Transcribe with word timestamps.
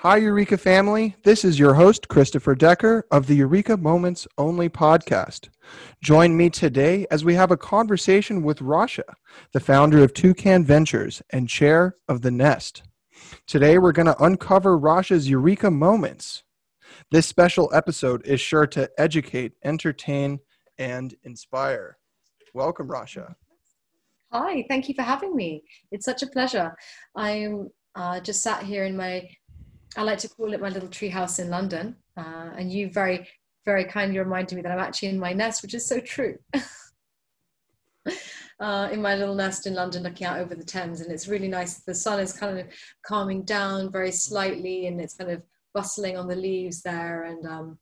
Hi, 0.00 0.18
Eureka 0.18 0.58
family. 0.58 1.16
This 1.24 1.42
is 1.42 1.58
your 1.58 1.72
host, 1.72 2.08
Christopher 2.08 2.54
Decker 2.54 3.06
of 3.10 3.26
the 3.26 3.36
Eureka 3.36 3.78
Moments 3.78 4.28
Only 4.36 4.68
podcast. 4.68 5.48
Join 6.02 6.36
me 6.36 6.50
today 6.50 7.06
as 7.10 7.24
we 7.24 7.34
have 7.34 7.50
a 7.50 7.56
conversation 7.56 8.42
with 8.42 8.58
Rasha, 8.58 9.04
the 9.52 9.58
founder 9.58 10.04
of 10.04 10.12
Toucan 10.12 10.64
Ventures 10.66 11.22
and 11.30 11.48
chair 11.48 11.96
of 12.08 12.20
The 12.20 12.30
Nest. 12.30 12.82
Today, 13.46 13.78
we're 13.78 13.92
going 13.92 14.06
to 14.06 14.22
uncover 14.22 14.78
Rasha's 14.78 15.30
Eureka 15.30 15.70
Moments. 15.70 16.44
This 17.10 17.26
special 17.26 17.70
episode 17.72 18.24
is 18.26 18.38
sure 18.38 18.66
to 18.66 18.90
educate, 18.98 19.52
entertain, 19.64 20.40
and 20.76 21.14
inspire. 21.24 21.96
Welcome, 22.52 22.88
Rasha. 22.88 23.34
Hi, 24.30 24.62
thank 24.68 24.90
you 24.90 24.94
for 24.94 25.02
having 25.02 25.34
me. 25.34 25.64
It's 25.90 26.04
such 26.04 26.22
a 26.22 26.26
pleasure. 26.26 26.76
I'm 27.16 27.70
uh, 27.94 28.20
just 28.20 28.42
sat 28.42 28.62
here 28.62 28.84
in 28.84 28.94
my 28.94 29.26
I 29.96 30.02
like 30.02 30.18
to 30.18 30.28
call 30.28 30.52
it 30.52 30.60
my 30.60 30.68
little 30.68 30.88
treehouse 30.88 31.38
in 31.40 31.48
London. 31.48 31.96
Uh, 32.16 32.50
and 32.56 32.70
you 32.72 32.90
very, 32.90 33.26
very 33.64 33.84
kindly 33.84 34.18
reminded 34.18 34.54
me 34.56 34.62
that 34.62 34.72
I'm 34.72 34.78
actually 34.78 35.08
in 35.08 35.18
my 35.18 35.32
nest, 35.32 35.62
which 35.62 35.74
is 35.74 35.86
so 35.86 36.00
true. 36.00 36.38
uh, 38.60 38.88
in 38.92 39.00
my 39.00 39.16
little 39.16 39.34
nest 39.34 39.66
in 39.66 39.74
London, 39.74 40.02
looking 40.02 40.26
out 40.26 40.38
over 40.38 40.54
the 40.54 40.64
Thames, 40.64 41.00
and 41.00 41.10
it's 41.10 41.28
really 41.28 41.48
nice. 41.48 41.78
The 41.80 41.94
sun 41.94 42.20
is 42.20 42.32
kind 42.32 42.58
of 42.58 42.66
calming 43.04 43.42
down 43.42 43.90
very 43.90 44.12
slightly, 44.12 44.86
and 44.86 45.00
it's 45.00 45.14
kind 45.14 45.30
of 45.30 45.42
bustling 45.74 46.16
on 46.16 46.28
the 46.28 46.36
leaves 46.36 46.82
there. 46.82 47.24
And 47.24 47.46
um, 47.46 47.78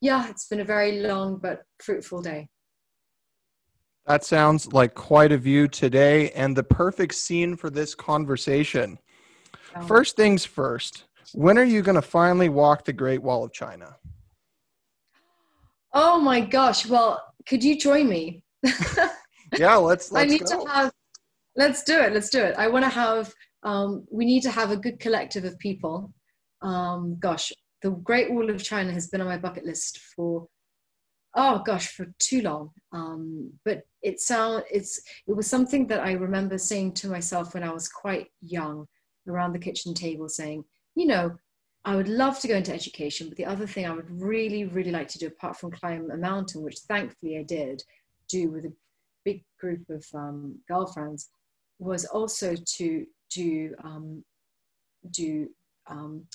yeah, 0.00 0.28
it's 0.28 0.46
been 0.46 0.60
a 0.60 0.64
very 0.64 1.00
long 1.00 1.38
but 1.38 1.62
fruitful 1.82 2.22
day. 2.22 2.48
That 4.06 4.24
sounds 4.24 4.72
like 4.72 4.94
quite 4.94 5.30
a 5.30 5.38
view 5.38 5.68
today, 5.68 6.30
and 6.30 6.56
the 6.56 6.64
perfect 6.64 7.14
scene 7.14 7.56
for 7.56 7.70
this 7.70 7.94
conversation. 7.94 8.98
First 9.86 10.16
things 10.16 10.44
first, 10.44 11.04
when 11.34 11.58
are 11.58 11.64
you 11.64 11.82
going 11.82 11.96
to 11.96 12.02
finally 12.02 12.48
walk 12.48 12.84
the 12.84 12.92
Great 12.92 13.22
Wall 13.22 13.44
of 13.44 13.52
China? 13.52 13.96
Oh 15.92 16.20
my 16.20 16.40
gosh! 16.40 16.86
Well, 16.86 17.22
could 17.46 17.64
you 17.64 17.78
join 17.78 18.08
me? 18.08 18.44
yeah, 19.58 19.76
let's. 19.76 20.12
let's 20.12 20.12
I 20.14 20.24
need 20.24 20.44
go. 20.44 20.64
to 20.64 20.70
have. 20.70 20.92
Let's 21.56 21.82
do 21.82 21.98
it. 21.98 22.12
Let's 22.12 22.30
do 22.30 22.42
it. 22.42 22.54
I 22.56 22.68
want 22.68 22.84
to 22.84 22.90
have. 22.90 23.32
Um, 23.62 24.06
we 24.10 24.24
need 24.24 24.42
to 24.42 24.50
have 24.50 24.70
a 24.70 24.76
good 24.76 25.00
collective 25.00 25.44
of 25.44 25.58
people. 25.58 26.12
Um, 26.62 27.16
gosh, 27.18 27.52
the 27.82 27.90
Great 27.90 28.30
Wall 28.30 28.48
of 28.50 28.62
China 28.62 28.92
has 28.92 29.08
been 29.08 29.20
on 29.20 29.26
my 29.26 29.38
bucket 29.38 29.64
list 29.64 29.98
for 30.14 30.46
oh 31.36 31.62
gosh 31.64 31.88
for 31.88 32.06
too 32.18 32.42
long 32.42 32.70
um, 32.92 33.52
but 33.64 33.82
it 34.02 34.20
sound 34.20 34.64
it's 34.70 35.00
it 35.26 35.36
was 35.36 35.46
something 35.46 35.86
that 35.86 36.00
i 36.00 36.12
remember 36.12 36.58
saying 36.58 36.92
to 36.92 37.08
myself 37.08 37.54
when 37.54 37.62
i 37.62 37.70
was 37.70 37.88
quite 37.88 38.28
young 38.40 38.86
around 39.28 39.52
the 39.52 39.58
kitchen 39.58 39.94
table 39.94 40.28
saying 40.28 40.64
you 40.94 41.06
know, 41.06 41.36
I 41.84 41.96
would 41.96 42.08
love 42.08 42.38
to 42.40 42.48
go 42.48 42.56
into 42.56 42.74
education, 42.74 43.28
but 43.28 43.38
the 43.38 43.46
other 43.46 43.66
thing 43.66 43.86
I 43.86 43.92
would 43.92 44.10
really, 44.10 44.64
really 44.64 44.90
like 44.90 45.08
to 45.08 45.18
do, 45.18 45.28
apart 45.28 45.56
from 45.56 45.70
climb 45.70 46.10
a 46.10 46.16
mountain, 46.16 46.62
which 46.62 46.78
thankfully 46.80 47.38
I 47.38 47.42
did 47.42 47.82
do 48.28 48.50
with 48.50 48.66
a 48.66 48.72
big 49.24 49.44
group 49.58 49.88
of 49.88 50.04
um, 50.14 50.58
girlfriends, 50.68 51.30
was 51.78 52.04
also 52.04 52.54
to 52.54 53.06
do 53.30 53.74
um, 53.82 54.22
do 55.10 55.48
um, 55.86 56.26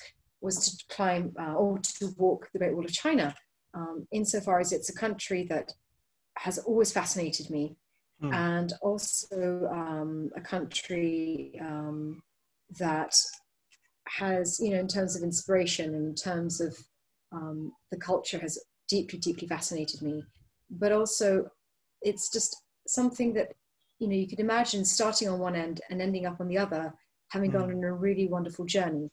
was 0.42 0.78
to 0.78 0.96
climb 0.96 1.34
uh, 1.40 1.54
or 1.54 1.78
to 1.80 2.14
walk 2.18 2.50
the 2.52 2.60
Great 2.60 2.74
Wall 2.74 2.86
of 2.86 2.92
China. 2.92 3.36
Um, 3.74 4.08
insofar 4.12 4.60
as 4.60 4.72
it's 4.72 4.90
a 4.90 4.96
country 4.96 5.44
that 5.50 5.74
has 6.38 6.58
always 6.60 6.92
fascinated 6.92 7.50
me, 7.50 7.76
mm. 8.24 8.34
and 8.34 8.74
also 8.82 9.70
um, 9.72 10.32
a 10.36 10.42
country 10.42 11.60
um, 11.62 12.24
that 12.80 13.16
has, 14.08 14.60
you 14.60 14.72
know, 14.72 14.80
in 14.80 14.88
terms 14.88 15.16
of 15.16 15.24
inspiration, 15.24 15.94
and 15.96 16.08
in 16.08 16.16
terms 16.16 16.62
of 16.62 16.78
um, 17.32 17.72
the 17.92 17.98
culture, 17.98 18.40
has 18.40 18.60
deeply, 18.88 19.20
deeply 19.20 19.48
fascinated 19.48 20.02
me. 20.02 20.24
But 20.70 20.92
also, 20.92 21.50
it's 22.02 22.30
just 22.30 22.64
something 22.88 23.34
that, 23.34 23.54
you 24.00 24.08
know, 24.08 24.16
you 24.16 24.28
could 24.28 24.40
imagine 24.40 24.86
starting 24.86 25.30
on 25.30 25.40
one 25.40 25.56
end 25.56 25.82
and 25.90 26.02
ending 26.02 26.26
up 26.26 26.40
on 26.40 26.48
the 26.48 26.58
other, 26.58 26.94
having 27.30 27.52
gone 27.52 27.72
on 27.72 27.84
a 27.84 27.94
really 27.94 28.28
wonderful 28.28 28.66
journey. 28.66 29.10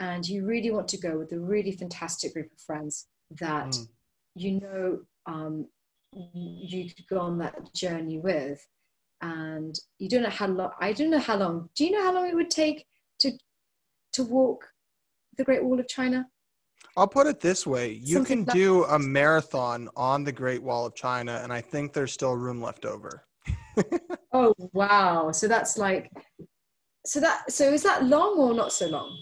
And 0.00 0.26
you 0.26 0.44
really 0.44 0.70
want 0.70 0.88
to 0.88 0.98
go 0.98 1.18
with 1.18 1.32
a 1.32 1.38
really 1.38 1.72
fantastic 1.72 2.34
group 2.34 2.50
of 2.52 2.58
friends 2.58 3.06
that 3.38 3.68
mm. 3.68 3.88
you 4.34 4.60
know 4.60 5.00
um, 5.26 5.68
you 6.12 6.90
could 6.92 7.06
go 7.08 7.20
on 7.20 7.38
that 7.38 7.72
journey 7.74 8.18
with. 8.18 8.66
And 9.20 9.78
you 9.98 10.08
don't 10.08 10.24
know 10.24 10.30
how 10.30 10.48
long, 10.48 10.70
I 10.80 10.92
don't 10.92 11.10
know 11.10 11.20
how 11.20 11.36
long, 11.36 11.68
do 11.76 11.84
you 11.84 11.92
know 11.92 12.02
how 12.02 12.12
long 12.12 12.26
it 12.26 12.34
would 12.34 12.50
take 12.50 12.86
to 13.20 13.30
to 14.12 14.24
walk 14.24 14.66
the 15.36 15.44
Great 15.44 15.64
Wall 15.64 15.78
of 15.78 15.88
China? 15.88 16.26
I'll 16.96 17.08
put 17.08 17.26
it 17.26 17.40
this 17.40 17.66
way 17.66 17.92
you 17.92 18.16
Something 18.16 18.44
can 18.44 18.54
do 18.54 18.84
a 18.84 18.98
marathon 18.98 19.88
on 19.96 20.24
the 20.24 20.32
Great 20.32 20.62
Wall 20.62 20.86
of 20.86 20.94
China, 20.94 21.40
and 21.42 21.52
I 21.52 21.60
think 21.60 21.92
there's 21.92 22.12
still 22.12 22.34
room 22.34 22.60
left 22.60 22.84
over. 22.84 23.24
oh, 24.32 24.54
wow. 24.72 25.32
So 25.32 25.48
that's 25.48 25.78
like, 25.78 26.10
so 27.06 27.20
that, 27.20 27.50
so 27.50 27.72
is 27.72 27.82
that 27.82 28.04
long 28.04 28.36
or 28.38 28.54
not 28.54 28.72
so 28.72 28.88
long? 28.88 29.16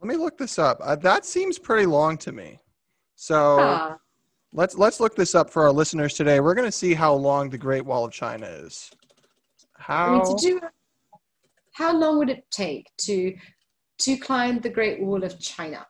Let 0.00 0.08
me 0.08 0.16
look 0.16 0.36
this 0.36 0.58
up. 0.58 0.78
Uh, 0.82 0.96
that 0.96 1.24
seems 1.24 1.58
pretty 1.58 1.86
long 1.86 2.18
to 2.18 2.32
me. 2.32 2.58
So 3.14 3.58
ah. 3.60 3.96
let's 4.52 4.76
let's 4.76 4.98
look 4.98 5.14
this 5.14 5.36
up 5.36 5.48
for 5.48 5.62
our 5.62 5.70
listeners 5.70 6.14
today. 6.14 6.40
We're 6.40 6.54
going 6.54 6.66
to 6.66 6.72
see 6.72 6.92
how 6.92 7.14
long 7.14 7.50
the 7.50 7.58
Great 7.58 7.84
Wall 7.84 8.04
of 8.04 8.12
China 8.12 8.46
is. 8.46 8.90
How 9.76 10.06
I 10.06 10.24
mean, 10.24 10.36
to 10.36 10.42
do 10.44 10.60
how 11.74 11.96
long 11.96 12.18
would 12.18 12.30
it 12.30 12.44
take 12.50 12.86
to 13.02 13.32
to 14.04 14.16
climb 14.16 14.60
the 14.60 14.70
Great 14.70 15.00
Wall 15.00 15.22
of 15.24 15.38
China. 15.38 15.86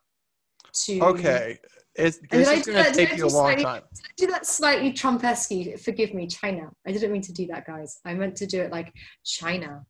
To 0.87 1.01
okay, 1.01 1.59
it's, 1.95 2.19
this 2.31 2.49
is 2.49 2.67
going 2.67 2.85
to 2.85 2.93
take 2.93 3.17
you 3.17 3.27
a 3.27 3.27
long 3.27 3.31
slightly, 3.31 3.65
time. 3.65 3.83
Did 3.93 4.05
I 4.05 4.09
do 4.17 4.27
that 4.29 4.47
slightly 4.47 4.93
Trumpesque? 4.93 5.79
Forgive 5.81 6.15
me, 6.15 6.27
China. 6.27 6.71
I 6.87 6.93
didn't 6.93 7.13
mean 7.13 7.23
to 7.23 7.33
do 7.33 7.47
that, 7.49 7.67
guys. 7.67 8.01
I 8.07 8.15
meant 8.15 8.37
to 8.37 8.47
do 8.47 8.63
it 8.63 8.73
like 8.73 8.93
China, 9.25 9.85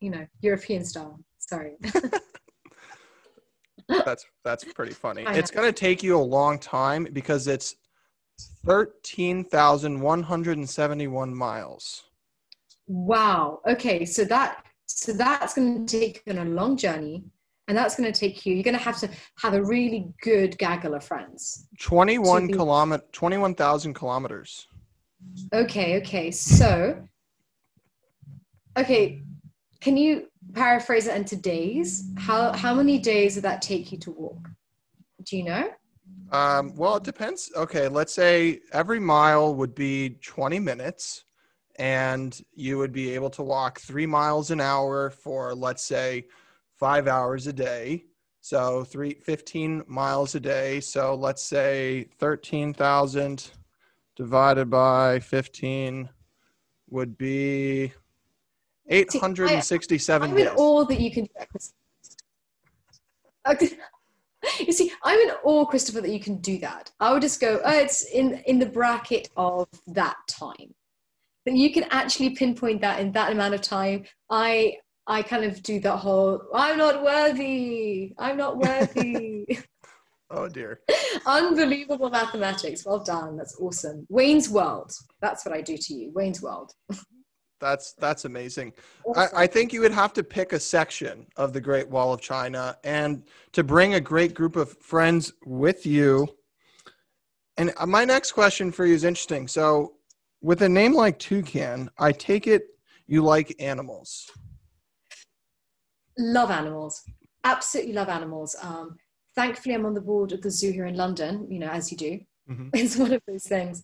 you 0.00 0.10
know, 0.10 0.26
European 0.42 0.84
style. 0.84 1.18
Sorry. 1.38 1.76
that's 3.88 4.26
that's 4.44 4.64
pretty 4.64 4.92
funny. 4.92 5.24
It's 5.28 5.50
going 5.50 5.66
to 5.66 5.72
take 5.72 6.02
you 6.02 6.16
a 6.16 6.20
long 6.20 6.58
time 6.58 7.08
because 7.12 7.46
it's 7.46 7.74
thirteen 8.66 9.44
thousand 9.44 9.98
one 9.98 10.22
hundred 10.22 10.58
and 10.58 10.68
seventy-one 10.68 11.34
miles. 11.34 12.04
Wow. 12.86 13.60
Okay, 13.66 14.04
so 14.04 14.24
that 14.24 14.66
so 14.84 15.14
that's 15.14 15.54
going 15.54 15.86
to 15.86 16.00
take 16.00 16.22
you 16.26 16.34
on 16.34 16.46
a 16.46 16.50
long 16.50 16.76
journey 16.76 17.24
and 17.70 17.78
that's 17.78 17.94
going 17.94 18.12
to 18.12 18.20
take 18.20 18.44
you 18.44 18.52
you're 18.54 18.64
going 18.64 18.76
to 18.76 18.82
have 18.82 18.98
to 18.98 19.08
have 19.38 19.54
a 19.54 19.62
really 19.62 20.12
good 20.22 20.58
gaggle 20.58 20.94
of 20.94 21.04
friends. 21.04 21.68
21 21.78 22.48
be- 22.48 22.52
kilometer 22.52 23.04
21000 23.12 23.94
kilometers. 23.94 24.66
Okay 25.54 25.98
okay 25.98 26.32
so 26.32 27.00
okay 28.76 29.22
can 29.80 29.96
you 29.96 30.26
paraphrase 30.52 31.06
it 31.06 31.16
into 31.16 31.36
days? 31.36 32.10
How 32.18 32.52
how 32.52 32.74
many 32.74 32.98
days 32.98 33.36
would 33.36 33.44
that 33.44 33.62
take 33.62 33.92
you 33.92 33.98
to 33.98 34.10
walk? 34.10 34.48
Do 35.22 35.36
you 35.36 35.44
know? 35.44 35.70
Um, 36.32 36.74
well 36.74 36.96
it 36.96 37.04
depends 37.04 37.52
okay 37.56 37.86
let's 37.86 38.12
say 38.12 38.60
every 38.72 38.98
mile 38.98 39.54
would 39.54 39.76
be 39.76 40.18
20 40.22 40.58
minutes 40.58 41.24
and 41.76 42.40
you 42.52 42.78
would 42.78 42.92
be 42.92 43.14
able 43.14 43.30
to 43.30 43.42
walk 43.42 43.80
three 43.80 44.06
miles 44.06 44.50
an 44.50 44.60
hour 44.60 45.10
for 45.10 45.54
let's 45.54 45.82
say 45.82 46.26
five 46.80 47.06
hours 47.06 47.46
a 47.46 47.52
day. 47.52 48.06
So 48.40 48.84
three, 48.84 49.14
15 49.22 49.84
miles 49.86 50.34
a 50.34 50.40
day. 50.40 50.80
So 50.80 51.14
let's 51.14 51.42
say 51.42 52.08
13,000 52.18 53.50
divided 54.16 54.70
by 54.70 55.20
15 55.20 56.08
would 56.88 57.16
be 57.16 57.92
867 58.88 60.30
I'm 60.30 60.36
in 60.36 60.48
awe 60.48 60.84
that 60.84 60.98
you 60.98 61.12
can 61.12 61.28
okay. 63.46 63.68
You 64.58 64.72
see, 64.72 64.90
I'm 65.04 65.18
in 65.20 65.34
awe, 65.44 65.66
Christopher, 65.66 66.00
that 66.00 66.10
you 66.10 66.18
can 66.18 66.38
do 66.38 66.58
that. 66.60 66.90
I 66.98 67.12
would 67.12 67.20
just 67.20 67.42
go, 67.42 67.60
oh, 67.62 67.78
it's 67.78 68.04
in, 68.04 68.42
in 68.46 68.58
the 68.58 68.64
bracket 68.64 69.28
of 69.36 69.68
that 69.88 70.16
time. 70.28 70.74
That 71.44 71.54
you 71.54 71.70
can 71.72 71.84
actually 71.90 72.30
pinpoint 72.30 72.80
that 72.80 73.00
in 73.00 73.12
that 73.12 73.32
amount 73.32 73.52
of 73.52 73.60
time. 73.60 74.04
I 74.30 74.76
I 75.10 75.22
kind 75.22 75.44
of 75.44 75.60
do 75.64 75.80
that 75.80 75.96
whole 75.96 76.40
I'm 76.54 76.78
not 76.78 77.02
worthy. 77.02 78.14
I'm 78.16 78.36
not 78.36 78.58
worthy. 78.58 79.58
oh 80.30 80.48
dear. 80.48 80.82
Unbelievable 81.26 82.10
mathematics. 82.10 82.86
Well 82.86 83.02
done. 83.02 83.36
That's 83.36 83.58
awesome. 83.60 84.06
Wayne's 84.08 84.48
World. 84.48 84.92
That's 85.20 85.44
what 85.44 85.52
I 85.52 85.62
do 85.62 85.76
to 85.76 85.94
you. 85.94 86.12
Wayne's 86.14 86.40
World. 86.40 86.72
that's 87.60 87.94
that's 87.94 88.24
amazing. 88.24 88.72
Awesome. 89.04 89.36
I, 89.36 89.42
I 89.42 89.46
think 89.48 89.72
you 89.72 89.80
would 89.80 89.90
have 89.90 90.12
to 90.12 90.22
pick 90.22 90.52
a 90.52 90.60
section 90.60 91.26
of 91.36 91.52
the 91.52 91.60
Great 91.60 91.88
Wall 91.88 92.12
of 92.12 92.20
China 92.20 92.76
and 92.84 93.24
to 93.50 93.64
bring 93.64 93.94
a 93.94 94.00
great 94.00 94.32
group 94.32 94.54
of 94.54 94.78
friends 94.78 95.32
with 95.44 95.84
you. 95.86 96.28
And 97.56 97.72
uh, 97.78 97.86
my 97.86 98.04
next 98.04 98.30
question 98.30 98.70
for 98.70 98.86
you 98.86 98.94
is 98.94 99.02
interesting. 99.02 99.48
So, 99.48 99.94
with 100.40 100.62
a 100.62 100.68
name 100.68 100.94
like 100.94 101.18
Toucan, 101.18 101.90
I 101.98 102.12
take 102.12 102.46
it 102.46 102.62
you 103.08 103.24
like 103.24 103.56
animals 103.58 104.30
love 106.20 106.50
animals. 106.50 107.02
absolutely 107.44 107.94
love 107.94 108.08
animals. 108.10 108.54
Um, 108.62 108.96
thankfully, 109.34 109.74
I'm 109.74 109.86
on 109.86 109.94
the 109.94 110.00
board 110.00 110.32
of 110.32 110.42
the 110.42 110.50
zoo 110.50 110.72
here 110.72 110.84
in 110.86 110.94
London. 110.94 111.46
You 111.50 111.58
know, 111.60 111.68
as 111.70 111.90
you 111.90 111.96
do, 111.96 112.20
Mhm. 112.50 112.70
it's 112.74 112.96
one 112.96 113.12
of 113.12 113.22
those 113.26 113.44
things. 113.44 113.82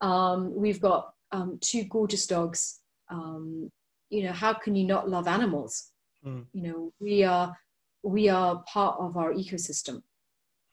Um, 0.00 0.54
we've 0.54 0.80
got 0.80 1.12
um, 1.32 1.58
two 1.60 1.84
gorgeous 1.84 2.26
dogs. 2.26 2.80
Um, 3.10 3.70
you 4.10 4.24
know, 4.24 4.32
how 4.32 4.54
can 4.54 4.74
you 4.74 4.84
not 4.86 5.08
love 5.08 5.28
animals? 5.28 5.90
Mm. 6.24 6.46
You 6.52 6.62
know, 6.62 6.92
we 7.00 7.22
are 7.24 7.56
we 8.02 8.28
are 8.28 8.62
part 8.72 8.96
of 9.00 9.16
our 9.16 9.32
ecosystem. 9.32 10.02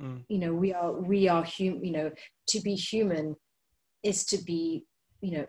Mm. 0.01 0.23
You 0.27 0.39
know, 0.39 0.53
we 0.53 0.73
are 0.73 0.91
we 0.93 1.27
are 1.27 1.43
human. 1.43 1.83
You 1.83 1.91
know, 1.91 2.11
to 2.47 2.61
be 2.61 2.75
human 2.75 3.35
is 4.03 4.25
to 4.25 4.37
be 4.43 4.85
you 5.21 5.31
know 5.37 5.45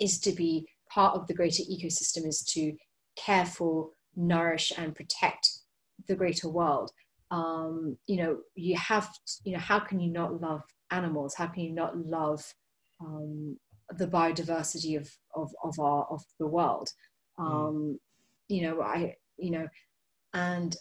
is 0.00 0.18
to 0.20 0.32
be 0.32 0.66
part 0.90 1.14
of 1.16 1.26
the 1.26 1.34
greater 1.34 1.62
ecosystem 1.64 2.26
is 2.26 2.42
to 2.54 2.74
care 3.16 3.44
for 3.46 3.90
nourish 4.18 4.72
and 4.76 4.94
protect 4.94 5.48
the 6.06 6.14
greater 6.14 6.48
world. 6.48 6.90
Um, 7.30 7.96
you 8.06 8.16
know 8.16 8.38
you 8.54 8.76
have 8.76 9.08
you 9.44 9.52
know 9.52 9.58
how 9.58 9.78
can 9.78 10.00
you 10.00 10.10
not 10.10 10.40
love 10.40 10.62
animals? 10.90 11.34
How 11.34 11.46
can 11.46 11.62
you 11.62 11.72
not 11.72 11.96
love 11.96 12.42
um, 13.00 13.56
the 13.96 14.06
biodiversity 14.06 14.96
of, 14.96 15.10
of, 15.34 15.50
of 15.62 15.78
our 15.78 16.06
of 16.10 16.22
the 16.38 16.46
world? 16.46 16.90
Um, 17.38 17.98
you 18.48 18.62
know 18.62 18.80
i 18.80 19.14
you 19.36 19.50
know 19.50 19.68
and 20.34 20.76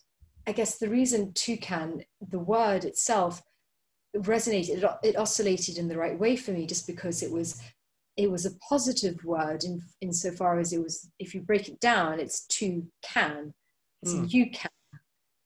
i 0.47 0.51
guess 0.51 0.77
the 0.77 0.89
reason 0.89 1.31
toucan 1.33 2.01
the 2.29 2.39
word 2.39 2.85
itself 2.85 3.41
resonated 4.15 4.81
it, 4.81 4.91
it 5.03 5.17
oscillated 5.17 5.77
in 5.77 5.87
the 5.87 5.97
right 5.97 6.17
way 6.17 6.35
for 6.35 6.51
me 6.51 6.65
just 6.65 6.87
because 6.87 7.21
it 7.21 7.31
was 7.31 7.61
it 8.17 8.29
was 8.31 8.45
a 8.45 8.55
positive 8.57 9.23
word 9.23 9.63
in 9.63 9.81
insofar 10.01 10.59
as 10.59 10.73
it 10.73 10.81
was 10.81 11.09
if 11.19 11.33
you 11.35 11.41
break 11.41 11.69
it 11.69 11.79
down 11.79 12.19
it's 12.19 12.45
to 12.47 12.85
can. 13.03 13.53
It's 14.01 14.13
Hmm. 14.13 14.25
you 14.27 14.49
can. 14.51 14.71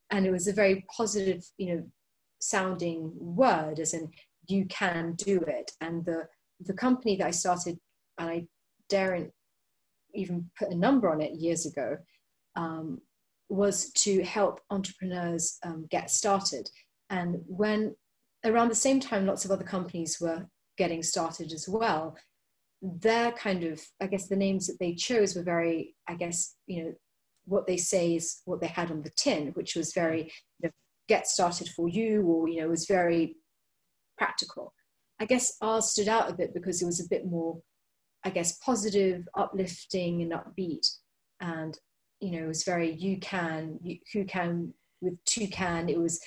And 0.10 0.26
it 0.26 0.32
was 0.32 0.48
a 0.48 0.54
very 0.54 0.86
positive 0.96 1.46
you 1.58 1.76
know 1.76 1.84
sounding 2.40 3.12
word 3.20 3.80
as 3.80 3.94
in 3.94 4.10
you 4.48 4.66
can 4.66 5.14
do 5.14 5.42
it. 5.42 5.72
And 5.82 6.04
the 6.06 6.28
the 6.62 6.74
company 6.74 7.16
that 7.18 7.28
i 7.28 7.32
started 7.32 7.80
and 8.18 8.30
i 8.30 8.48
daren't 8.90 9.32
even 10.14 10.50
put 10.58 10.70
a 10.70 10.76
number 10.76 11.10
on 11.10 11.22
it 11.22 11.34
years 11.34 11.66
ago 11.66 11.98
um, 12.56 13.02
was 13.50 13.92
to 13.92 14.22
help 14.24 14.60
entrepreneurs 14.70 15.58
um, 15.64 15.88
get 15.90 16.12
started. 16.12 16.70
And 17.10 17.42
when 17.48 17.96
around 18.46 18.70
the 18.70 18.76
same 18.76 19.00
time 19.00 19.26
lots 19.26 19.46
of 19.46 19.52
other 19.52 19.64
companies 19.64 20.20
were 20.20 20.46
getting 20.78 21.04
started 21.04 21.52
as 21.54 21.68
well 21.70 22.16
their 22.82 23.32
kind 23.34 23.64
of 23.64 23.80
i 24.02 24.08
guess 24.08 24.28
the 24.28 24.36
names 24.36 24.66
that 24.66 24.80
they 24.80 24.94
chose 24.94 25.36
were 25.36 25.44
very 25.44 25.96
i 26.08 26.16
guess 26.16 26.56
you 26.66 26.84
know 26.84 26.94
what 27.46 27.68
they 27.68 27.78
say 27.78 28.16
is 28.16 28.42
what 28.46 28.60
they 28.60 28.68
had 28.68 28.90
on 28.92 29.02
the 29.02 29.12
tin 29.16 29.50
which 29.50 29.76
was 29.76 29.94
very 29.94 30.32
you 30.60 30.64
know, 30.64 30.70
get 31.08 31.28
started 31.28 31.68
for 31.70 31.90
you 31.90 32.24
or 32.24 32.48
you 32.48 32.62
know 32.62 32.70
was 32.70 32.86
very 32.86 33.36
practical. 34.18 34.74
I 35.20 35.26
guess 35.26 35.58
ours 35.62 35.92
stood 35.92 36.08
out 36.08 36.30
a 36.30 36.34
bit 36.34 36.54
because 36.54 36.82
it 36.82 36.86
was 36.86 37.00
a 37.00 37.10
bit 37.10 37.26
more 37.26 37.60
i 38.24 38.30
guess 38.30 38.58
positive 38.60 39.28
uplifting 39.36 40.22
and 40.22 40.32
upbeat. 40.32 40.88
And 41.40 41.78
you 42.20 42.32
know 42.32 42.46
it 42.46 42.48
was 42.48 42.64
very 42.64 42.94
you 42.94 43.18
can 43.20 43.80
you, 43.82 43.98
who 44.14 44.24
can 44.26 44.74
with 45.02 45.18
two 45.26 45.48
can. 45.48 45.90
It 45.90 46.00
was 46.00 46.20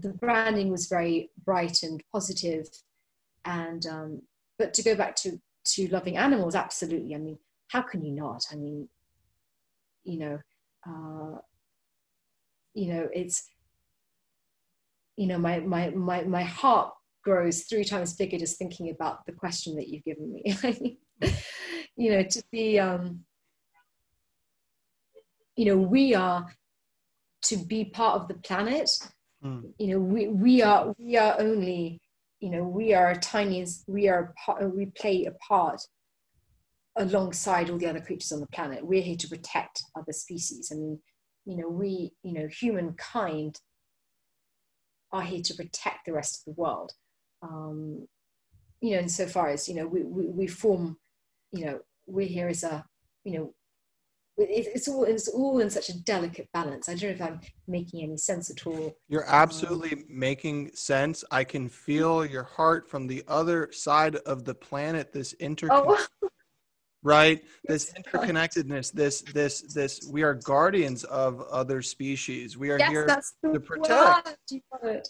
the 0.00 0.14
branding 0.14 0.70
was 0.70 0.86
very 0.86 1.30
bright 1.44 1.82
and 1.82 2.02
positive. 2.10 2.66
And 3.44 3.86
um, 3.86 4.22
but 4.58 4.72
to 4.74 4.82
go 4.82 4.94
back 4.96 5.14
to 5.16 5.38
to 5.64 5.88
loving 5.88 6.16
animals? 6.16 6.54
Absolutely. 6.54 7.14
I 7.14 7.18
mean 7.18 7.38
how 7.68 7.82
can 7.82 8.04
you 8.04 8.12
not? 8.12 8.44
I 8.52 8.56
mean 8.56 8.88
you 10.04 10.18
know 10.18 10.38
uh, 10.86 11.38
you 12.74 12.92
know 12.92 13.08
it's 13.12 13.48
you 15.16 15.26
know 15.26 15.38
my 15.38 15.60
my 15.60 15.90
my 15.90 16.24
my 16.24 16.42
heart 16.42 16.92
grows 17.22 17.62
three 17.62 17.84
times 17.84 18.14
bigger 18.14 18.36
just 18.36 18.58
thinking 18.58 18.90
about 18.90 19.24
the 19.24 19.32
question 19.32 19.76
that 19.76 19.88
you've 19.88 20.04
given 20.04 20.32
me. 20.32 20.98
You 21.96 22.10
know 22.10 22.22
to 22.24 22.42
be 22.50 22.78
um 22.80 23.20
you 25.56 25.66
know 25.66 25.76
we 25.76 26.14
are 26.14 26.46
to 27.42 27.56
be 27.56 27.84
part 27.84 28.20
of 28.20 28.28
the 28.28 28.34
planet. 28.34 28.90
Mm. 29.44 29.74
you 29.78 29.88
know 29.88 29.98
we 30.00 30.28
we 30.28 30.62
are 30.62 30.94
we 30.98 31.18
are 31.18 31.36
only 31.38 32.00
you 32.44 32.50
know 32.50 32.62
we 32.62 32.92
are 32.92 33.14
tiny 33.14 33.66
we 33.86 34.06
are 34.06 34.34
we 34.60 34.84
play 34.84 35.24
a 35.24 35.30
part 35.30 35.80
alongside 36.96 37.70
all 37.70 37.78
the 37.78 37.86
other 37.86 38.02
creatures 38.02 38.32
on 38.32 38.40
the 38.40 38.46
planet. 38.48 38.86
We're 38.86 39.00
here 39.00 39.16
to 39.16 39.28
protect 39.28 39.82
other 39.96 40.12
species. 40.12 40.70
I 40.70 40.74
mean, 40.76 41.00
you 41.46 41.56
know 41.56 41.70
we 41.70 42.12
you 42.22 42.34
know 42.34 42.46
humankind 42.46 43.60
are 45.10 45.22
here 45.22 45.40
to 45.40 45.54
protect 45.54 46.04
the 46.04 46.12
rest 46.12 46.40
of 46.40 46.44
the 46.54 46.60
world. 46.60 46.92
Um 47.40 48.06
you 48.82 48.90
know 48.90 48.98
insofar 48.98 49.48
as 49.48 49.66
you 49.66 49.76
know 49.76 49.86
we, 49.86 50.02
we, 50.02 50.26
we 50.26 50.46
form 50.46 50.98
you 51.50 51.64
know 51.64 51.80
we're 52.06 52.28
here 52.28 52.48
as 52.48 52.62
a 52.62 52.84
you 53.24 53.38
know 53.38 53.54
it's 54.36 54.88
all 54.88 55.04
it's 55.04 55.28
all 55.28 55.60
in 55.60 55.70
such 55.70 55.88
a 55.88 55.98
delicate 56.00 56.48
balance 56.52 56.88
i 56.88 56.94
don't 56.94 57.02
know 57.02 57.08
if 57.08 57.22
i'm 57.22 57.40
making 57.68 58.02
any 58.02 58.16
sense 58.16 58.50
at 58.50 58.66
all 58.66 58.92
You're 59.08 59.26
um, 59.28 59.34
absolutely 59.34 60.04
making 60.08 60.72
sense. 60.74 61.24
I 61.30 61.44
can 61.44 61.68
feel 61.68 62.24
your 62.24 62.42
heart 62.42 62.88
from 62.88 63.06
the 63.06 63.22
other 63.28 63.70
side 63.72 64.16
of 64.16 64.44
the 64.44 64.54
planet. 64.54 65.12
This 65.12 65.34
oh 65.70 66.06
right? 67.02 67.42
This 67.68 67.92
interconnectedness. 67.92 68.92
This 68.92 69.22
this 69.22 69.62
this. 69.62 70.08
We 70.10 70.22
are 70.22 70.34
guardians 70.34 71.04
of 71.04 71.40
other 71.42 71.82
species. 71.82 72.58
We 72.58 72.70
are 72.70 72.78
yes 72.78 72.90
here 72.90 73.06
to 73.52 73.60
protect. 73.60 74.26
word. 74.26 74.36
You 74.50 74.60
got 74.72 74.90
it. 74.90 75.08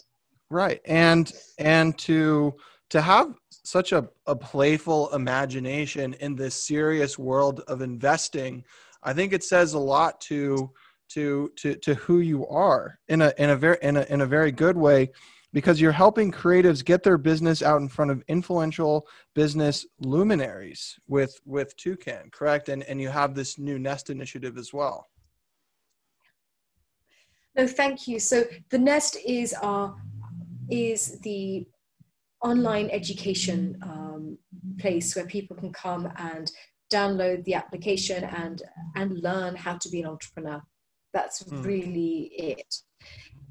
right 0.49 0.81
and 0.85 1.31
and 1.57 1.97
to 1.99 2.53
to 2.89 3.01
have 3.01 3.35
such 3.49 3.91
a, 3.91 4.07
a 4.27 4.35
playful 4.35 5.13
imagination 5.13 6.13
in 6.19 6.35
this 6.35 6.55
serious 6.55 7.17
world 7.17 7.61
of 7.67 7.81
investing 7.81 8.63
i 9.05 9.13
think 9.13 9.31
it 9.31 9.43
says 9.43 9.73
a 9.73 9.79
lot 9.79 10.19
to 10.19 10.69
to 11.07 11.51
to 11.55 11.75
to 11.75 11.95
who 11.95 12.19
you 12.19 12.45
are 12.47 12.99
in 13.07 13.21
a 13.21 13.33
in 13.37 13.51
a 13.51 13.55
very 13.55 13.77
in 13.81 13.97
a, 13.97 14.03
in 14.09 14.21
a 14.21 14.25
very 14.25 14.51
good 14.51 14.75
way 14.75 15.09
because 15.53 15.79
you're 15.79 15.91
helping 15.93 16.31
creatives 16.33 16.83
get 16.83 17.01
their 17.01 17.17
business 17.17 17.61
out 17.61 17.79
in 17.79 17.87
front 17.87 18.11
of 18.11 18.21
influential 18.27 19.07
business 19.33 19.85
luminaries 19.99 20.99
with 21.07 21.39
with 21.45 21.75
toucan 21.77 22.29
correct 22.31 22.69
and 22.69 22.83
and 22.83 22.99
you 22.99 23.07
have 23.07 23.33
this 23.33 23.57
new 23.57 23.79
nest 23.79 24.09
initiative 24.09 24.57
as 24.57 24.73
well 24.73 25.07
No, 27.55 27.65
thank 27.67 28.07
you. 28.07 28.19
So 28.19 28.43
the 28.69 28.77
Nest 28.77 29.17
is 29.25 29.53
our 29.53 29.95
is 30.69 31.19
the 31.19 31.65
online 32.43 32.89
education 32.89 33.77
um, 33.81 34.37
place 34.79 35.15
where 35.15 35.25
people 35.25 35.55
can 35.55 35.71
come 35.71 36.11
and 36.17 36.51
download 36.91 37.43
the 37.43 37.53
application 37.55 38.23
and 38.23 38.61
and 38.95 39.19
learn 39.19 39.55
how 39.55 39.77
to 39.77 39.89
be 39.89 40.01
an 40.01 40.07
entrepreneur. 40.07 40.61
That's 41.13 41.41
Hmm. 41.41 41.61
really 41.61 42.31
it. 42.37 42.75